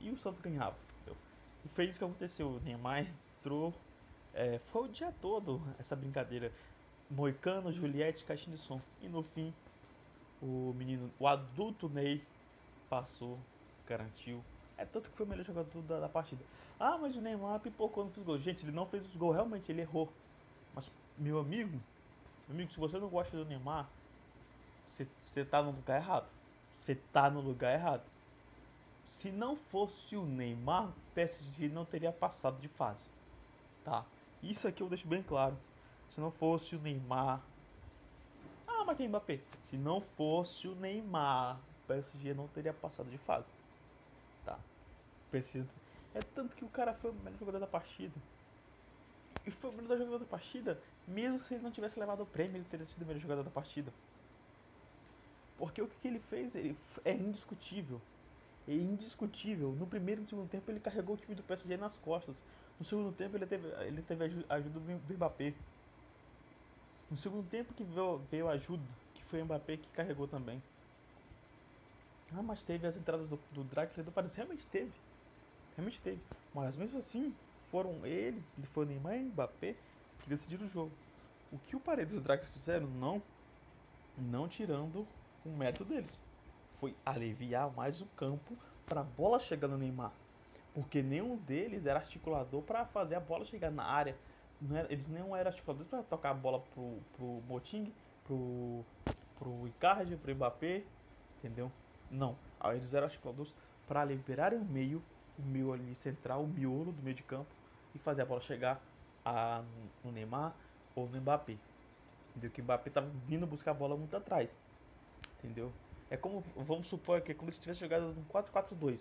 e 0.00 0.10
o 0.10 0.16
Santos 0.16 0.40
ganhava. 0.40 0.76
Entendeu? 1.02 1.16
E 1.64 1.68
foi 1.68 1.84
isso 1.84 1.98
que 1.98 2.04
aconteceu. 2.04 2.48
O 2.48 2.60
Neymar 2.60 3.06
entrou, 3.40 3.74
é, 4.32 4.58
foi 4.58 4.84
o 4.84 4.88
dia 4.88 5.12
todo 5.20 5.60
essa 5.78 5.94
brincadeira. 5.94 6.50
Moicano, 7.10 7.70
Juliette, 7.70 8.24
caixinha 8.24 8.56
de 8.56 8.62
som. 8.62 8.80
E 9.02 9.08
no 9.08 9.22
fim, 9.22 9.52
o 10.40 10.72
menino, 10.78 11.10
o 11.18 11.26
adulto 11.26 11.90
Ney, 11.90 12.22
passou, 12.88 13.38
garantiu. 13.86 14.42
É 14.78 14.84
tanto 14.86 15.10
que 15.10 15.16
foi 15.16 15.26
o 15.26 15.28
melhor 15.28 15.44
jogador 15.44 15.82
da, 15.82 16.00
da 16.00 16.08
partida. 16.08 16.42
Ah, 16.78 16.98
mas 16.98 17.16
o 17.16 17.20
Neymar 17.20 17.60
pipocou 17.60 18.04
no 18.04 18.24
gol. 18.24 18.38
Gente, 18.38 18.64
ele 18.64 18.72
não 18.72 18.86
fez 18.86 19.06
os 19.06 19.16
gols, 19.16 19.34
realmente, 19.34 19.72
ele 19.72 19.80
errou. 19.80 20.12
Mas 20.74 20.90
meu 21.16 21.38
amigo, 21.38 21.80
meu 22.46 22.56
amigo, 22.56 22.70
se 22.70 22.78
você 22.78 22.98
não 22.98 23.08
gosta 23.08 23.36
do 23.36 23.44
Neymar, 23.44 23.88
você 24.86 25.44
tá 25.44 25.62
no 25.62 25.70
lugar 25.70 25.96
errado. 25.96 26.26
Você 26.74 26.94
tá 27.12 27.30
no 27.30 27.40
lugar 27.40 27.72
errado. 27.72 28.02
Se 29.04 29.30
não 29.30 29.56
fosse 29.56 30.16
o 30.16 30.24
Neymar, 30.24 30.88
o 30.88 30.92
PSG 31.14 31.68
não 31.68 31.84
teria 31.84 32.12
passado 32.12 32.60
de 32.60 32.68
fase. 32.68 33.04
Tá? 33.82 34.04
Isso 34.42 34.68
aqui 34.68 34.82
eu 34.82 34.88
deixo 34.88 35.08
bem 35.08 35.22
claro. 35.22 35.56
Se 36.10 36.20
não 36.20 36.30
fosse 36.30 36.76
o 36.76 36.78
Neymar. 36.78 37.40
Ah, 38.68 38.84
mas 38.84 38.96
tem 38.96 39.08
Mbappé. 39.08 39.40
Se 39.64 39.76
não 39.76 40.00
fosse 40.00 40.68
o 40.68 40.74
Neymar, 40.74 41.56
o 41.56 41.86
PSG 41.86 42.34
não 42.34 42.46
teria 42.48 42.72
passado 42.72 43.10
de 43.10 43.18
fase. 43.18 43.52
Tá? 44.44 44.54
O 44.54 45.30
PSG... 45.30 45.64
É 46.18 46.22
tanto 46.22 46.56
que 46.56 46.64
o 46.64 46.68
cara 46.76 46.94
foi 46.94 47.10
o 47.10 47.14
melhor 47.14 47.38
jogador 47.38 47.60
da 47.60 47.66
partida. 47.66 48.20
E 49.46 49.50
foi 49.50 49.70
o 49.70 49.72
melhor 49.72 49.96
jogador 49.96 50.18
da 50.18 50.26
partida, 50.26 50.82
mesmo 51.06 51.38
se 51.38 51.54
ele 51.54 51.62
não 51.62 51.70
tivesse 51.70 51.98
levado 51.98 52.20
o 52.22 52.26
prêmio, 52.26 52.56
ele 52.58 52.64
teria 52.66 52.84
sido 52.84 53.02
o 53.02 53.06
melhor 53.06 53.20
jogador 53.20 53.42
da 53.44 53.50
partida. 53.50 53.94
Porque 55.56 55.80
o 55.82 55.88
que 55.88 56.06
ele 56.08 56.20
fez 56.20 56.54
ele 56.54 56.78
é 57.04 57.12
indiscutível. 57.14 58.02
É 58.66 58.74
indiscutível. 58.74 59.74
No 59.74 59.86
primeiro 59.88 60.20
e 60.20 60.22
no 60.22 60.28
segundo 60.28 60.48
tempo 60.50 60.70
ele 60.70 60.80
carregou 60.80 61.14
o 61.16 61.18
time 61.18 61.34
do 61.34 61.44
PSG 61.44 61.76
nas 61.76 61.96
costas. 61.96 62.42
No 62.78 62.84
segundo 62.84 63.12
tempo 63.14 63.36
ele 63.36 63.46
teve, 63.46 63.68
ele 63.86 64.02
teve 64.02 64.24
a 64.48 64.54
ajuda 64.56 64.80
do 64.80 65.14
Mbappé. 65.14 65.54
No 67.10 67.16
segundo 67.16 67.48
tempo 67.48 67.74
que 67.74 67.82
veio, 67.84 68.18
veio 68.18 68.48
a 68.48 68.52
ajuda, 68.52 68.96
que 69.12 69.24
foi 69.24 69.40
o 69.42 69.44
Mbappé 69.44 69.76
que 69.76 69.90
carregou 69.90 70.28
também. 70.28 70.62
Ah, 72.30 72.42
mas 72.42 72.64
teve 72.64 72.86
as 72.86 72.96
entradas 72.96 73.28
do, 73.28 73.36
do 73.50 73.64
Draxler 73.64 74.04
do 74.04 74.12
Paris. 74.12 74.34
Realmente 74.34 74.68
teve. 74.68 75.02
Realmente 75.76 76.02
teve. 76.02 76.20
Mas 76.54 76.76
mesmo 76.76 76.98
assim, 76.98 77.34
foram 77.70 78.06
eles, 78.06 78.42
foi 78.72 78.86
Neymar 78.86 79.16
e 79.16 79.24
Mbappé 79.24 79.76
que 80.20 80.28
decidiram 80.28 80.64
o 80.64 80.68
jogo. 80.68 80.92
O 81.52 81.58
que 81.58 81.76
o 81.76 81.80
Paredes 81.80 82.14
e 82.14 82.16
o 82.16 82.20
Drax 82.20 82.48
fizeram, 82.48 82.86
não, 82.86 83.22
não 84.16 84.48
tirando 84.48 85.06
o 85.44 85.50
método 85.50 85.94
deles, 85.94 86.18
foi 86.76 86.94
aliviar 87.04 87.70
mais 87.74 88.00
o 88.00 88.06
campo 88.16 88.56
para 88.88 89.00
a 89.00 89.04
bola 89.04 89.38
chegar 89.38 89.68
no 89.68 89.78
Neymar. 89.78 90.12
Porque 90.74 91.02
nenhum 91.02 91.36
deles 91.36 91.86
era 91.86 91.98
articulador 91.98 92.62
para 92.62 92.84
fazer 92.84 93.14
a 93.14 93.20
bola 93.20 93.44
chegar 93.44 93.70
na 93.70 93.84
área. 93.84 94.16
Não 94.60 94.76
era, 94.76 94.92
eles 94.92 95.06
não 95.06 95.36
eram 95.36 95.50
articuladores 95.50 95.88
para 95.88 96.02
tocar 96.02 96.30
a 96.30 96.34
bola 96.34 96.60
pro, 96.60 96.98
pro 97.16 97.42
Moting, 97.48 97.92
pro, 98.24 98.84
pro 99.38 99.66
Icardi, 99.68 100.16
pro 100.16 100.34
Mbappé, 100.34 100.82
entendeu? 101.38 101.70
Não. 102.10 102.36
Eles 102.72 102.92
eram 102.92 103.06
articuladores 103.06 103.54
para 103.86 104.04
liberar 104.04 104.52
o 104.52 104.64
meio 104.64 105.02
o 105.38 105.42
meio 105.42 105.72
ali 105.72 105.94
central, 105.94 106.42
o 106.42 106.48
miolo 106.48 106.92
do 106.92 107.02
meio 107.02 107.14
de 107.14 107.22
campo 107.22 107.50
e 107.94 107.98
fazer 107.98 108.22
a 108.22 108.24
bola 108.24 108.40
chegar 108.40 108.80
a, 109.24 109.62
no 110.04 110.12
Neymar 110.12 110.54
ou 110.94 111.08
no 111.08 111.20
Mbappé. 111.20 111.56
Entendeu? 112.30 112.50
Que 112.50 112.60
o 112.60 112.64
Mbappé 112.64 112.88
estava 112.88 113.10
vindo 113.26 113.46
buscar 113.46 113.72
a 113.72 113.74
bola 113.74 113.96
muito 113.96 114.16
atrás. 114.16 114.58
Entendeu? 115.38 115.72
É 116.10 116.16
como, 116.16 116.44
vamos 116.56 116.86
supor 116.88 117.20
que 117.20 117.32
é 117.32 117.34
como 117.34 117.50
se 117.50 117.60
tivesse 117.60 117.80
jogado 117.80 118.14
no 118.14 118.24
4-4-2. 118.26 119.00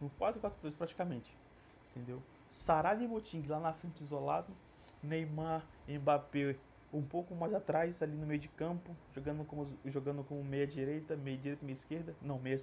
No 0.00 0.10
4-4-2 0.18 0.74
praticamente. 0.76 1.36
Entendeu? 1.90 2.22
Sarabia 2.50 3.04
e 3.04 3.08
Moting 3.08 3.46
lá 3.46 3.60
na 3.60 3.72
frente 3.72 4.02
isolado. 4.02 4.52
Neymar, 5.02 5.64
Mbappé 5.88 6.56
um 6.92 7.02
pouco 7.02 7.34
mais 7.34 7.54
atrás, 7.54 8.02
ali 8.02 8.16
no 8.16 8.26
meio 8.26 8.40
de 8.40 8.48
campo, 8.48 8.90
jogando 9.14 9.44
como, 9.44 9.66
jogando 9.84 10.24
como 10.24 10.42
meia 10.42 10.66
direita, 10.66 11.16
meia 11.16 11.36
direita, 11.36 11.64
meia 11.64 11.74
esquerda. 11.74 12.14
Não, 12.20 12.38
meia, 12.38 12.58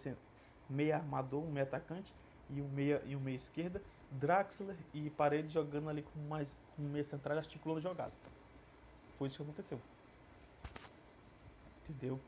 meia 0.69 0.97
armador, 0.97 1.43
um 1.43 1.51
meia 1.51 1.65
atacante 1.65 2.13
e 2.49 2.61
um 2.61 2.67
meia 2.69 3.01
e 3.05 3.15
um 3.15 3.19
meia 3.19 3.35
esquerda, 3.35 3.81
Draxler 4.11 4.77
e 4.93 5.09
Paredes 5.09 5.51
jogando 5.51 5.89
ali 5.89 6.01
com 6.01 6.19
mais 6.27 6.55
com 6.75 6.81
meia 6.81 7.03
central 7.03 7.37
articulando 7.37 7.81
jogada. 7.81 8.13
Foi 9.17 9.27
isso 9.27 9.37
que 9.37 9.43
aconteceu. 9.43 9.79
Entendeu? 11.83 12.19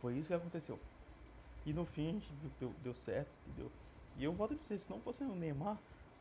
Foi 0.00 0.14
isso 0.16 0.28
que 0.28 0.34
aconteceu. 0.34 0.78
E 1.64 1.72
no 1.72 1.84
fim 1.84 2.08
a 2.08 2.12
gente 2.12 2.32
viu 2.40 2.50
que 2.50 2.56
deu, 2.60 2.74
deu 2.82 2.94
certo, 2.94 3.30
entendeu? 3.46 3.70
E 4.16 4.24
eu 4.24 4.32
volto 4.32 4.54
a 4.54 4.56
dizer, 4.56 4.78
se 4.78 4.90
não 4.90 5.00
fosse 5.00 5.22
o 5.22 5.34
Neymar, 5.34 5.76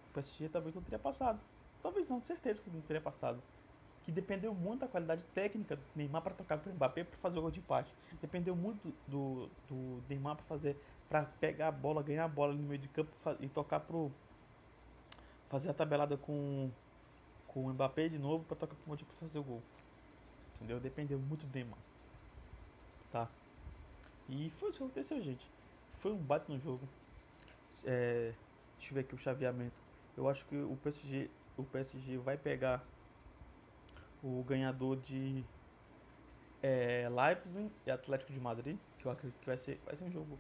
o 0.10 0.13
PSG 0.13 0.49
talvez 0.49 0.73
não 0.75 0.81
teria 0.81 0.99
passado. 0.99 1.39
Talvez 1.81 2.10
não, 2.10 2.19
com 2.19 2.25
certeza 2.25 2.62
que 2.62 2.69
não 2.69 2.81
teria 2.81 3.01
passado 3.01 3.41
que 4.12 4.15
dependeu 4.15 4.54
muito 4.54 4.82
da 4.82 4.88
qualidade 4.89 5.24
técnica 5.34 5.78
do 5.78 5.82
Neymar 5.95 6.21
para 6.21 6.34
tocar 6.34 6.58
para 6.58 6.69
o 6.69 6.76
Mbappé 6.76 7.06
para 7.06 7.17
fazer 7.19 7.39
o 7.39 7.41
gol 7.41 7.50
de 7.50 7.60
empate. 7.60 7.91
Dependeu 8.21 8.54
muito 8.54 8.93
do, 9.08 9.50
do 9.69 10.04
Neymar 10.10 10.36
para 10.36 10.45
fazer 10.45 10.76
para 11.08 11.24
pegar 11.24 11.69
a 11.69 11.71
bola, 11.71 12.04
ganhar 12.04 12.26
a 12.26 12.28
bola 12.28 12.54
no 12.54 12.62
meio 12.62 12.80
de 12.80 12.88
campo 12.89 13.10
e 13.39 13.47
tocar 13.47 13.80
pro 13.80 14.12
fazer 15.50 15.69
a 15.69 15.74
tabelada 15.74 16.17
com 16.17 16.69
com 17.47 17.65
o 17.65 17.74
Mbappé 17.74 18.10
de 18.10 18.19
novo 18.19 18.43
para 18.43 18.58
tocar 18.58 18.76
pro 18.76 18.88
Modric 18.88 19.08
para 19.10 19.19
fazer 19.19 19.39
o 19.39 19.43
gol. 19.43 19.63
Entendeu? 20.56 20.80
Dependeu 20.80 21.17
muito 21.17 21.45
do 21.45 21.54
Neymar. 21.54 21.80
Tá? 23.12 23.30
E 24.30 24.50
foi 24.52 24.69
isso 24.69 24.78
que 24.78 24.84
aconteceu, 24.84 25.21
gente. 25.21 25.45
Foi 26.00 26.12
um 26.12 26.17
bate 26.17 26.52
no 26.52 26.60
jogo. 26.60 26.88
É, 27.86 28.34
deixa 28.78 28.91
eu 28.91 28.95
ver 28.95 29.02
aqui 29.02 29.15
o 29.15 29.17
chaveamento. 29.17 29.82
Eu 30.17 30.28
acho 30.30 30.45
que 30.45 30.56
o 30.56 30.78
PSG, 30.78 31.30
o 31.58 31.63
PSG 31.63 32.17
vai 32.17 32.38
pegar 32.38 32.84
o 34.21 34.43
ganhador 34.43 34.97
de 34.97 35.43
é, 36.62 37.10
Leipzig 37.10 37.71
e 37.86 37.91
Atlético 37.91 38.31
de 38.31 38.39
Madrid, 38.39 38.77
que 38.97 39.05
eu 39.05 39.12
acredito 39.12 39.39
que 39.39 39.47
vai 39.47 39.57
ser, 39.57 39.81
vai 39.86 39.95
ser 39.95 40.03
um 40.03 40.12
jogo 40.12 40.39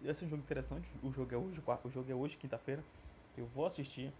vai 0.00 0.14
ser 0.14 0.24
um 0.26 0.28
jogo 0.28 0.42
interessante. 0.42 0.98
O 1.02 1.12
jogo 1.12 1.34
é 1.34 1.38
hoje, 1.38 1.62
o 1.84 1.90
jogo 1.90 2.10
é 2.10 2.14
hoje, 2.14 2.36
quinta-feira. 2.36 2.84
Eu 3.36 3.46
vou 3.46 3.66
assistir, 3.66 4.12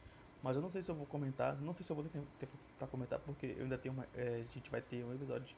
mas 0.42 0.56
eu 0.56 0.62
não 0.62 0.70
sei 0.70 0.82
se 0.82 0.90
eu 0.90 0.94
vou 0.94 1.06
comentar, 1.06 1.60
não 1.60 1.74
sei 1.74 1.84
se 1.84 1.92
eu 1.92 1.96
vou 1.96 2.04
ter 2.04 2.10
tempo 2.38 2.58
para 2.78 2.86
comentar 2.88 3.20
porque 3.20 3.46
eu 3.46 3.64
ainda 3.64 3.78
tenho 3.78 3.94
uma, 3.94 4.08
é, 4.14 4.36
a 4.42 4.44
gente 4.44 4.70
vai 4.70 4.80
ter 4.82 5.04
um 5.04 5.12
episódio 5.14 5.56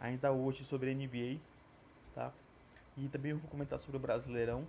ainda 0.00 0.32
hoje 0.32 0.64
sobre 0.64 0.90
NBA, 0.92 2.12
tá? 2.12 2.38
E 2.96 3.08
também 3.08 3.32
eu 3.32 3.38
vou 3.38 3.50
comentar 3.50 3.78
sobre 3.78 3.96
o 3.96 4.00
Brasileirão, 4.00 4.68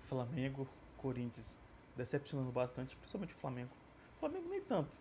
Flamengo, 0.00 0.66
Corinthians, 0.96 1.56
decepcionando 1.94 2.52
bastante, 2.52 2.96
principalmente 2.96 3.34
o 3.34 3.36
Flamengo. 3.36 3.76
Flamengo 4.18 4.48
nem 4.48 4.64
tanto, 4.64 4.96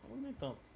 Flamengo 0.00 0.22
nem 0.22 0.34
tanto, 0.34 0.73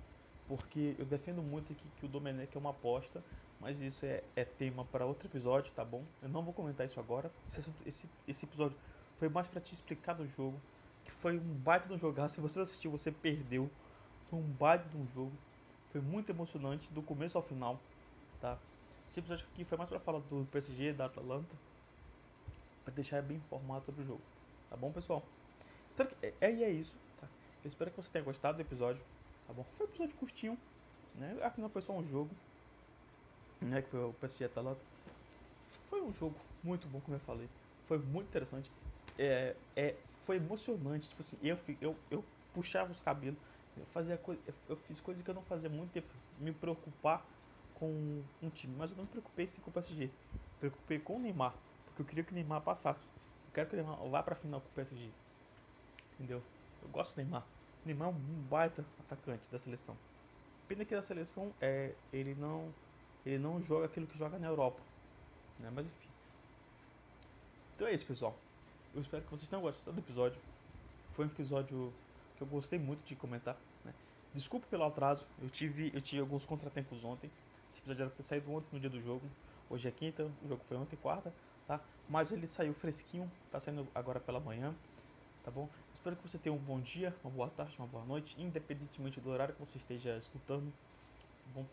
porque 0.49 0.97
eu 0.99 1.05
defendo 1.05 1.43
muito 1.43 1.73
aqui 1.73 1.85
que 2.01 2.07
o 2.07 2.09
Domenech 2.09 2.57
é 2.57 2.59
uma 2.59 2.71
aposta, 2.71 3.23
mas 3.61 3.81
isso 3.81 4.07
é, 4.07 4.23
é 4.35 4.45
tema 4.45 4.85
para 4.87 5.05
outro 5.05 5.29
episódio, 5.29 5.71
tá 5.73 5.85
bom? 5.85 6.03
Eu 6.23 6.29
não 6.29 6.43
vou 6.43 6.55
comentar 6.55 6.87
isso 6.87 6.99
agora. 6.99 7.31
Esse, 7.49 7.69
esse, 7.85 8.09
esse 8.27 8.47
episódio 8.47 8.77
foi 9.19 9.29
mais 9.29 9.47
para 9.47 9.61
te 9.61 9.75
explicar 9.75 10.15
do 10.15 10.27
jogo, 10.27 10.59
que 11.05 11.11
foi 11.11 11.39
um 11.39 11.55
baita 11.55 11.89
de 11.89 11.97
jogar. 11.97 12.29
Se 12.29 12.41
você 12.41 12.61
assistiu, 12.61 12.91
você 12.91 13.13
perdeu. 13.13 13.71
Foi 14.31 14.39
um 14.39 14.43
baita 14.43 14.89
de 14.89 14.97
um 14.97 15.07
jogo. 15.09 15.33
Foi 15.93 16.01
muito 16.01 16.31
emocionante 16.31 16.89
do 16.93 17.03
começo 17.03 17.37
ao 17.37 17.43
final, 17.43 17.79
tá? 18.41 18.59
Esse 19.09 19.21
episódio 19.21 19.47
aqui 19.53 19.65
foi 19.65 19.77
mais 19.77 19.89
para 19.89 19.99
falar 19.99 20.21
do 20.21 20.47
PSG, 20.53 20.93
da 20.93 21.07
Atalanta, 21.07 21.57
para 22.85 22.95
deixar 22.95 23.23
bem 23.23 23.39
informado 23.39 23.87
sobre 23.87 24.03
o 24.03 24.05
jogo. 24.05 24.21
Tá 24.69 24.77
bom, 24.77 24.93
pessoal? 24.93 25.23
Espero 25.89 26.11
que, 26.11 26.27
é, 26.27 26.35
é, 26.41 26.51
é 26.63 26.71
isso, 26.71 26.95
tá? 27.21 27.27
Eu 27.65 27.69
espero 27.69 27.91
que 27.91 27.97
você 27.97 28.11
tenha 28.11 28.23
gostado 28.23 28.59
do 28.59 28.61
episódio, 28.61 29.03
tá 29.49 29.55
bom? 29.55 29.73
Foi 29.77 29.87
um 29.87 29.91
episódio 29.91 30.17
curtinho, 30.17 30.69
né? 31.15 31.43
Afinal 31.45 31.71
foi 31.71 31.83
só 31.83 31.95
um 31.97 32.05
jogo, 32.05 32.45
né? 33.61 33.83
Que 33.83 33.89
foi 33.91 34.01
o 34.01 34.15
PSG 34.15 34.45
Atalanta. 34.45 34.87
Foi 35.89 36.03
um 36.03 36.13
jogo 36.13 36.53
muito 36.63 36.89
bom, 36.89 37.01
como 37.01 37.17
eu 37.17 37.21
falei. 37.21 37.51
Foi 37.85 37.99
muito 37.99 38.29
interessante. 38.29 38.73
É, 39.17 39.67
é, 39.77 40.11
foi 40.25 40.37
emocionante, 40.37 41.09
tipo 41.09 41.23
assim, 41.23 41.39
eu, 41.43 41.57
eu, 41.81 42.07
eu 42.11 42.39
puxava 42.53 42.93
os 42.93 43.03
cabelos, 43.03 43.41
eu 43.75 43.87
fazia 43.87 44.17
coisa, 44.19 44.43
eu 44.67 44.77
fiz 44.77 45.01
coisa 45.01 45.23
que 45.25 45.31
eu 45.31 45.35
não 45.35 45.43
fazia 45.43 45.69
muito 45.71 45.93
tempo, 45.93 46.23
me 46.31 46.53
preocupar 46.55 47.37
com 47.73 48.31
um 48.41 48.51
time, 48.51 48.75
mas 48.77 48.91
eu 48.91 48.97
não 48.97 49.05
me 49.05 49.11
preocupei 49.11 49.47
sim 49.47 49.61
com 49.61 49.71
o 49.71 49.73
PSG. 49.73 50.07
Me 50.09 50.59
preocupei 50.59 51.01
com 51.01 51.17
o 51.17 51.21
Neymar, 51.21 51.65
porque 51.85 52.03
eu 52.03 52.07
queria 52.07 52.25
que 52.25 52.33
o 52.33 52.35
Neymar 52.35 52.63
passasse. 52.65 53.13
Eu 53.47 53.53
quero 53.53 53.69
que 53.69 53.75
o 53.77 53.79
Neymar 53.79 54.09
vá 54.11 54.23
pra 54.23 54.37
final 54.37 54.61
com 54.63 54.69
o 54.69 54.73
PSG. 54.73 55.21
Entendeu? 56.15 56.53
Eu 56.81 56.89
gosto 56.91 57.15
do 57.15 57.19
Neymar. 57.19 57.58
Neymar 57.85 58.09
é 58.09 58.11
um 58.11 58.43
baita 58.49 58.85
atacante 59.01 59.51
da 59.51 59.59
seleção. 59.59 59.97
Pena 60.67 60.85
que 60.85 60.95
da 60.95 61.03
seleção 61.03 61.53
é, 61.61 61.95
ele 62.13 62.35
não 62.35 62.73
ele 63.25 63.39
não 63.39 63.61
joga 63.63 63.87
aquilo 63.87 64.07
que 64.07 64.19
joga 64.19 64.39
na 64.39 64.47
Europa. 64.47 64.81
Né? 65.59 65.71
Mas 65.75 65.87
enfim. 65.87 66.09
Então 67.75 67.87
é 67.87 67.95
isso, 67.95 68.07
pessoal. 68.07 68.37
Eu 68.95 69.03
espero 69.03 69.23
que 69.23 69.31
vocês 69.31 69.49
tenham 69.49 69.63
gostado 69.63 69.93
do 69.93 70.01
episódio. 70.01 70.41
Foi 71.15 71.25
um 71.25 71.29
episódio 71.29 71.93
que 72.37 72.43
eu 72.43 72.47
gostei 72.47 72.79
muito 72.79 73.05
de 73.05 73.15
comentar. 73.17 73.57
Né? 73.85 73.93
Pelo 74.71 74.85
atraso. 74.85 75.27
Eu 75.41 75.51
tive, 75.51 75.91
eu 75.95 76.01
tive 76.01 76.21
alguns 76.21 76.47
contratempos 76.47 77.05
ontem. 77.05 77.31
Esse 77.71 77.79
episódio 77.81 78.03
era 78.03 78.11
ter 78.11 78.23
saído 78.23 78.53
ontem 78.53 78.69
no 78.73 78.81
dia 78.81 78.91
do 78.91 79.01
jogo. 79.01 79.23
Hoje 79.71 79.87
é 79.87 79.91
quinta, 79.91 80.31
o 80.43 80.49
jogo 80.49 80.63
foi 80.67 80.77
ontem 80.79 80.97
quarta, 80.97 81.33
tá? 81.67 81.81
Mas 82.09 82.33
ele 82.33 82.47
saiu 82.47 82.73
fresquinho, 82.73 83.31
tá 83.53 83.61
saindo 83.61 83.87
agora 83.95 84.19
pela 84.19 84.41
manhã, 84.41 84.75
tá 85.45 85.51
bom? 85.51 85.69
Espero 86.09 86.23
que 86.23 86.29
você 86.31 86.39
tenha 86.39 86.55
um 86.55 86.59
bom 86.59 86.81
dia, 86.81 87.15
uma 87.23 87.31
boa 87.31 87.51
tarde, 87.51 87.77
uma 87.79 87.87
boa 87.87 88.03
noite, 88.03 88.35
independentemente 88.41 89.21
do 89.21 89.29
horário 89.29 89.53
que 89.53 89.61
você 89.61 89.77
esteja 89.77 90.17
escutando, 90.17 90.73
tá 91.45 91.51
bom? 91.55 91.67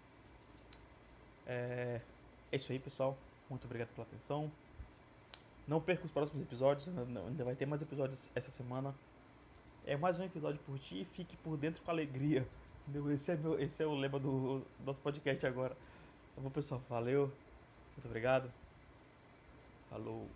É, 1.47 2.01
é 2.51 2.55
isso 2.57 2.69
aí, 2.69 2.77
pessoal. 2.77 3.17
Muito 3.49 3.63
obrigado 3.63 3.87
pela 3.95 4.05
atenção. 4.05 4.51
Não 5.65 5.79
perca 5.79 6.03
os 6.05 6.11
próximos 6.11 6.41
episódios, 6.41 6.89
ainda 6.89 7.45
vai 7.45 7.55
ter 7.55 7.65
mais 7.65 7.81
episódios 7.81 8.27
essa 8.35 8.51
semana. 8.51 8.93
É 9.85 9.95
mais 9.95 10.19
um 10.19 10.25
episódio 10.25 10.59
por 10.65 10.77
ti 10.79 10.99
e 10.99 11.05
fique 11.05 11.37
por 11.37 11.55
dentro 11.55 11.81
com 11.81 11.91
alegria. 11.91 12.45
Esse 13.13 13.31
é, 13.31 13.37
meu, 13.37 13.57
esse 13.57 13.81
é 13.81 13.85
o 13.85 13.95
lema 13.95 14.19
do, 14.19 14.59
do 14.59 14.85
nosso 14.85 14.99
podcast 14.99 15.47
agora. 15.47 15.77
Tá 16.35 16.41
bom, 16.41 16.49
pessoal? 16.49 16.81
Valeu. 16.89 17.31
Muito 17.95 18.05
obrigado. 18.05 18.51
Falou. 19.89 20.27